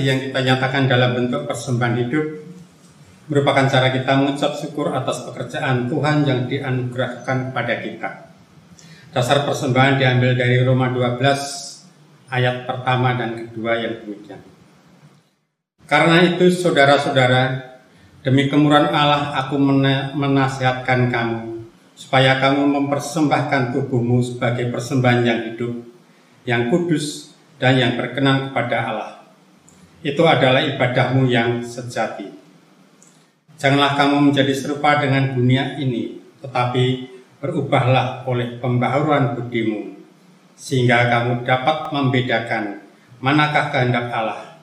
Kasih 0.00 0.16
yang 0.16 0.20
kita 0.24 0.40
nyatakan 0.40 0.88
dalam 0.88 1.12
bentuk 1.12 1.44
persembahan 1.44 2.08
hidup 2.08 2.24
merupakan 3.28 3.68
cara 3.68 3.92
kita 3.92 4.16
mengucap 4.16 4.56
syukur 4.56 4.96
atas 4.96 5.28
pekerjaan 5.28 5.92
Tuhan 5.92 6.24
yang 6.24 6.48
dianugerahkan 6.48 7.52
pada 7.52 7.84
kita. 7.84 8.32
Dasar 9.12 9.44
persembahan 9.44 10.00
diambil 10.00 10.40
dari 10.40 10.64
Roma 10.64 10.88
12 10.88 12.32
ayat 12.32 12.64
pertama 12.64 13.12
dan 13.12 13.44
kedua 13.44 13.76
yang 13.76 14.00
demikian. 14.00 14.40
Karena 15.84 16.24
itu 16.24 16.48
saudara-saudara, 16.48 17.60
demi 18.24 18.48
kemurahan 18.48 18.88
Allah 18.88 19.36
aku 19.36 19.60
menasihatkan 20.16 21.12
kamu 21.12 21.68
supaya 21.92 22.40
kamu 22.40 22.64
mempersembahkan 22.72 23.76
tubuhmu 23.76 24.24
sebagai 24.24 24.72
persembahan 24.72 25.20
yang 25.28 25.40
hidup, 25.52 25.76
yang 26.48 26.72
kudus, 26.72 27.36
dan 27.60 27.76
yang 27.76 28.00
berkenan 28.00 28.48
kepada 28.48 28.78
Allah 28.88 29.19
itu 30.00 30.22
adalah 30.24 30.64
ibadahmu 30.64 31.28
yang 31.28 31.60
sejati. 31.60 32.32
Janganlah 33.60 33.92
kamu 34.00 34.32
menjadi 34.32 34.56
serupa 34.56 34.96
dengan 34.96 35.36
dunia 35.36 35.76
ini, 35.76 36.16
tetapi 36.40 36.84
berubahlah 37.44 38.24
oleh 38.24 38.56
pembaharuan 38.56 39.36
budimu, 39.36 40.00
sehingga 40.56 41.12
kamu 41.12 41.44
dapat 41.44 41.92
membedakan 41.92 42.80
manakah 43.20 43.68
kehendak 43.68 44.08
Allah, 44.08 44.56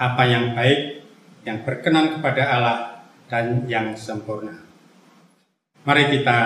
apa 0.00 0.22
yang 0.24 0.56
baik, 0.56 1.04
yang 1.44 1.60
berkenan 1.60 2.16
kepada 2.16 2.42
Allah, 2.48 2.78
dan 3.28 3.68
yang 3.68 3.92
sempurna. 3.92 4.64
Mari 5.84 6.16
kita 6.16 6.38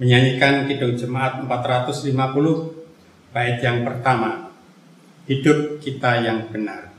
menyanyikan 0.00 0.64
Kidung 0.64 0.96
Jemaat 0.96 1.44
450, 1.44 2.12
bait 3.32 3.60
yang 3.60 3.84
pertama, 3.84 4.48
Hidup 5.26 5.82
kita 5.82 6.22
yang 6.22 6.46
benar. 6.54 6.95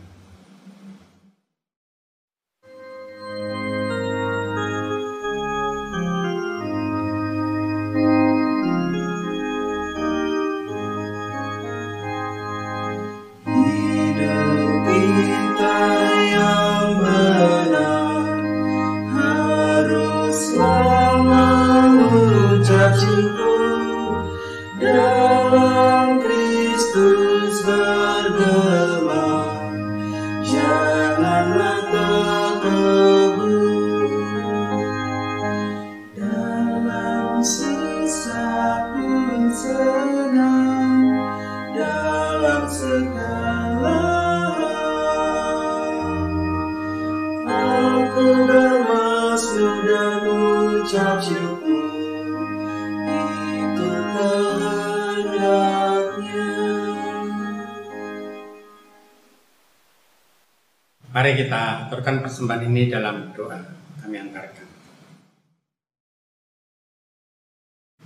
Kita 61.47 61.87
aturkan 61.87 62.19
persembahan 62.19 62.67
ini 62.67 62.91
dalam 62.91 63.31
doa. 63.31 63.55
Kami 64.03 64.19
angkarkan. 64.19 64.67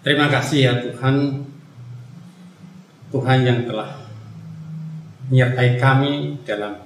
Terima 0.06 0.30
kasih 0.30 0.60
ya 0.62 0.74
Tuhan, 0.78 1.42
Tuhan 3.10 3.40
yang 3.42 3.66
telah 3.66 3.98
menyertai 5.34 5.82
kami 5.82 6.38
dalam 6.46 6.86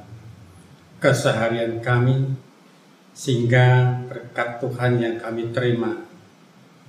keseharian 1.04 1.84
kami, 1.84 2.40
sehingga 3.12 4.00
berkat 4.08 4.64
Tuhan 4.64 5.04
yang 5.04 5.20
kami 5.20 5.52
terima, 5.52 6.08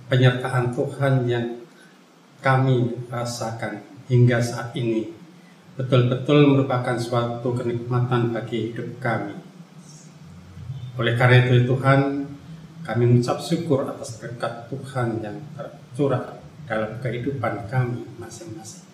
penyertaan 0.06 0.70
Tuhan 0.70 1.26
yang 1.26 1.58
kami 2.38 3.02
rasakan 3.10 3.82
hingga 4.06 4.38
saat 4.38 4.70
ini, 4.78 5.10
betul-betul 5.74 6.54
merupakan 6.54 6.94
suatu 6.94 7.50
kenikmatan 7.50 8.30
bagi 8.30 8.70
hidup 8.70 9.02
kami. 9.02 9.45
Oleh 10.96 11.14
karena 11.16 11.44
itu 11.44 11.68
Tuhan, 11.68 12.26
Kami 12.86 13.02
mengucap 13.02 13.42
syukur 13.42 13.82
atas 13.82 14.22
berkat 14.22 14.70
Tuhan 14.70 15.18
yang 15.18 15.34
tercurah 15.58 16.38
dalam 16.70 17.02
kehidupan 17.02 17.66
kami 17.66 18.06
masing-masing. 18.14 18.86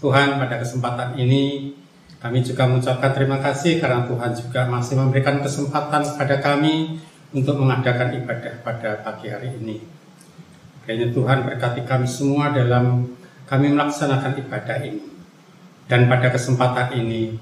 Tuhan, 0.00 0.40
pada 0.40 0.56
kesempatan 0.56 1.12
ini 1.20 1.76
kami 2.24 2.40
juga 2.40 2.64
mengucapkan 2.64 3.12
terima 3.12 3.36
kasih 3.36 3.84
karena 3.84 4.08
Tuhan 4.08 4.32
juga 4.32 4.64
masih 4.64 4.96
memberikan 4.96 5.44
kesempatan 5.44 6.08
kepada 6.08 6.40
kami 6.40 6.96
untuk 7.36 7.60
mengadakan 7.60 8.16
ibadah 8.16 8.64
pada 8.64 9.04
pagi 9.04 9.28
hari 9.28 9.60
ini. 9.60 9.84
Kiranya 10.88 11.12
Tuhan 11.12 11.44
berkati 11.52 11.84
kami 11.84 12.08
semua 12.08 12.48
dalam 12.48 13.12
kami 13.44 13.76
melaksanakan 13.76 14.40
ibadah 14.40 14.78
ini. 14.88 15.04
Dan 15.84 16.08
pada 16.08 16.32
kesempatan 16.32 16.96
ini 16.96 17.36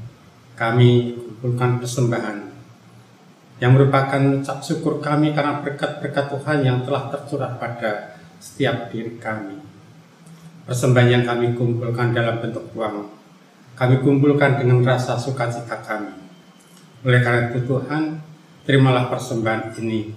kami 0.59 1.15
kumpulkan 1.15 1.79
persembahan 1.79 2.48
yang 3.59 3.75
merupakan 3.75 4.23
ucap 4.39 4.63
syukur 4.63 5.03
kami 5.03 5.35
karena 5.35 5.59
berkat-berkat 5.63 6.31
Tuhan 6.31 6.59
yang 6.63 6.79
telah 6.87 7.11
tercurah 7.11 7.59
pada 7.59 8.19
setiap 8.39 8.91
diri 8.95 9.19
kami. 9.19 9.59
Persembahan 10.67 11.09
yang 11.11 11.25
kami 11.27 11.59
kumpulkan 11.59 12.15
dalam 12.15 12.39
bentuk 12.39 12.71
uang, 12.77 13.11
kami 13.75 13.99
kumpulkan 14.05 14.63
dengan 14.63 14.85
rasa 14.87 15.19
sukacita 15.19 15.81
kami. 15.83 16.15
Oleh 17.03 17.21
karena 17.25 17.51
itu 17.51 17.67
Tuhan, 17.67 18.21
terimalah 18.63 19.11
persembahan 19.11 19.75
ini 19.81 20.13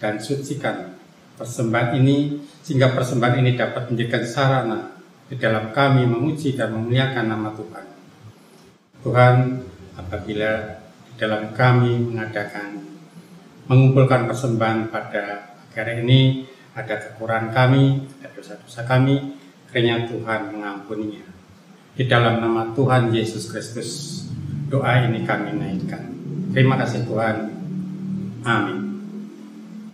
dan 0.00 0.16
sucikan 0.22 0.96
persembahan 1.36 1.96
ini 1.96 2.40
sehingga 2.60 2.92
persembahan 2.92 3.40
ini 3.40 3.56
dapat 3.56 3.88
menjadikan 3.88 4.24
sarana 4.28 4.78
di 5.28 5.40
dalam 5.40 5.72
kami 5.72 6.04
memuji 6.04 6.52
dan 6.52 6.76
memuliakan 6.76 7.26
nama 7.28 7.48
Tuhan. 7.56 7.86
Tuhan, 9.00 9.36
apabila 9.96 10.80
dalam 11.20 11.52
kami 11.52 12.00
mengadakan 12.00 12.80
mengumpulkan 13.68 14.24
persembahan 14.24 14.88
pada 14.88 15.52
hari 15.76 16.00
ini 16.00 16.48
ada 16.72 16.96
kekurangan 16.96 17.52
kami, 17.52 18.08
ada 18.24 18.32
dosa-dosa 18.32 18.88
kami, 18.88 19.36
kiranya 19.68 20.08
Tuhan 20.08 20.56
mengampuninya. 20.56 21.28
Di 21.92 22.08
dalam 22.08 22.40
nama 22.40 22.72
Tuhan 22.72 23.12
Yesus 23.12 23.52
Kristus, 23.52 24.24
doa 24.72 25.04
ini 25.04 25.28
kami 25.28 25.60
naikkan. 25.60 26.08
Terima 26.56 26.80
kasih 26.80 27.04
Tuhan. 27.04 27.36
Amin. 28.42 28.89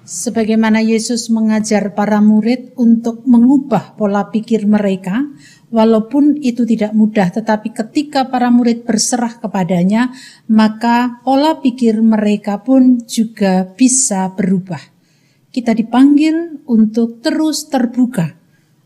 Sebagaimana 0.07 0.86
Yesus 0.86 1.26
mengajar 1.34 1.90
para 1.98 2.22
murid 2.22 2.78
untuk 2.78 3.26
mengubah 3.26 3.98
pola 3.98 4.30
pikir 4.30 4.62
mereka, 4.62 5.26
Walaupun 5.66 6.38
itu 6.46 6.62
tidak 6.62 6.94
mudah, 6.94 7.26
tetapi 7.34 7.74
ketika 7.74 8.30
para 8.30 8.54
murid 8.54 8.86
berserah 8.86 9.42
kepadanya, 9.42 10.14
maka 10.46 11.18
pola 11.26 11.59
pikir 11.59 11.98
mereka 12.07 12.62
pun 12.62 13.02
juga 13.02 13.66
bisa 13.66 14.30
berubah. 14.30 14.78
Kita 15.50 15.74
dipanggil 15.74 16.62
untuk 16.70 17.18
terus 17.18 17.66
terbuka 17.66 18.30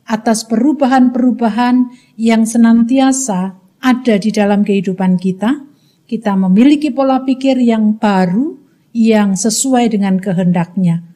atas 0.08 0.48
perubahan-perubahan 0.48 1.92
yang 2.16 2.48
senantiasa 2.48 3.60
ada 3.84 4.14
di 4.16 4.32
dalam 4.32 4.64
kehidupan 4.64 5.20
kita. 5.20 5.68
Kita 6.08 6.32
memiliki 6.32 6.88
pola 6.96 7.20
pikir 7.20 7.60
yang 7.60 8.00
baru, 8.00 8.56
yang 8.96 9.36
sesuai 9.36 9.92
dengan 9.92 10.16
kehendaknya. 10.16 11.09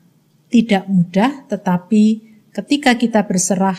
Tidak 0.54 0.86
mudah, 0.86 1.50
tetapi 1.50 2.02
ketika 2.54 2.94
kita 2.94 3.26
berserah, 3.26 3.74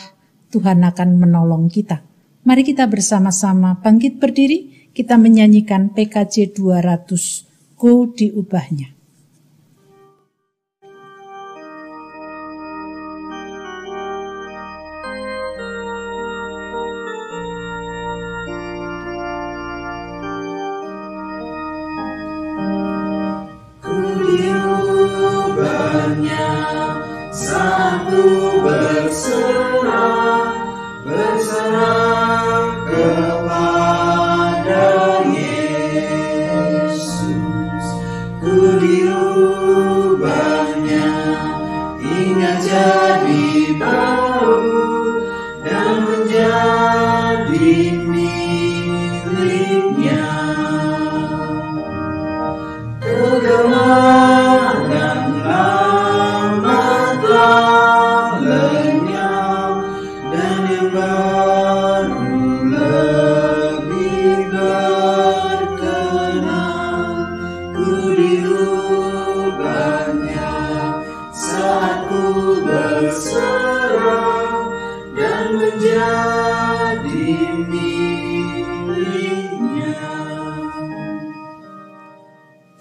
Tuhan 0.52 0.84
akan 0.84 1.16
menolong 1.16 1.72
kita. 1.72 2.04
Mari 2.44 2.68
kita 2.68 2.84
bersama-sama 2.84 3.80
bangkit 3.80 4.20
berdiri, 4.20 4.92
kita 4.92 5.16
menyanyikan 5.16 5.96
PKJ 5.96 6.52
200, 6.52 7.80
Go 7.80 8.12
diubahnya. 8.12 8.95
Diubahnya 38.46 40.22
hingga 41.98 42.52
jadi 42.62 43.74
baik. 43.74 44.25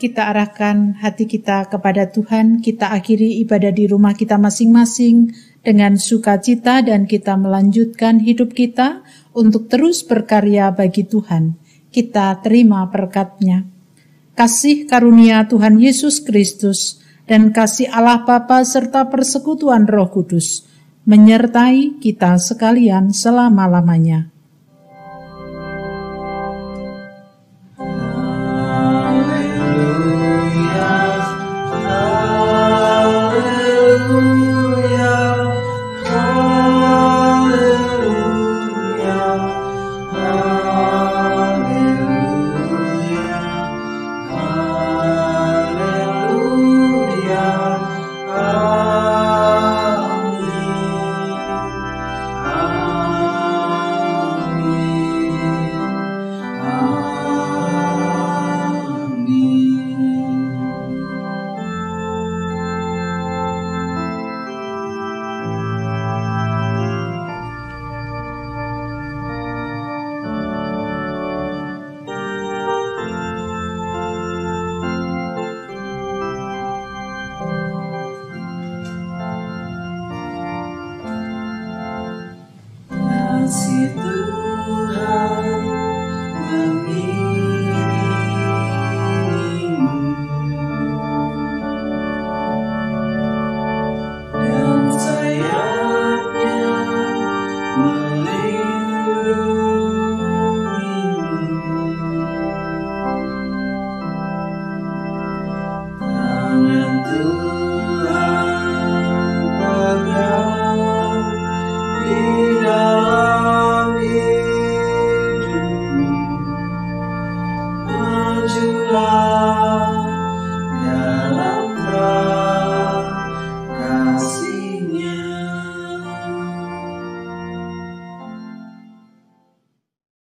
Kita 0.06 0.30
arahkan 0.30 1.02
hati 1.02 1.26
kita 1.26 1.66
kepada 1.66 2.06
Tuhan, 2.14 2.62
kita 2.62 2.94
akhiri 2.94 3.42
ibadah 3.42 3.74
di 3.74 3.90
rumah 3.90 4.14
kita 4.14 4.38
masing-masing 4.38 5.34
dengan 5.66 5.98
sukacita 5.98 6.86
dan 6.86 7.10
kita 7.10 7.34
melanjutkan 7.34 8.22
hidup 8.22 8.54
kita 8.54 9.02
untuk 9.34 9.66
terus 9.66 10.06
berkarya 10.06 10.70
bagi 10.70 11.10
Tuhan. 11.10 11.58
Kita 11.90 12.38
terima 12.46 12.86
berkatnya. 12.86 13.66
Kasih 14.38 14.86
karunia 14.86 15.50
Tuhan 15.50 15.82
Yesus 15.82 16.22
Kristus 16.22 17.02
dan 17.26 17.50
kasih 17.50 17.90
Allah 17.90 18.22
Bapa 18.22 18.62
serta 18.62 19.10
persekutuan 19.10 19.90
Roh 19.90 20.14
Kudus 20.14 20.70
menyertai 21.10 21.98
kita 21.98 22.38
sekalian 22.38 23.10
selama-lamanya. 23.10 24.35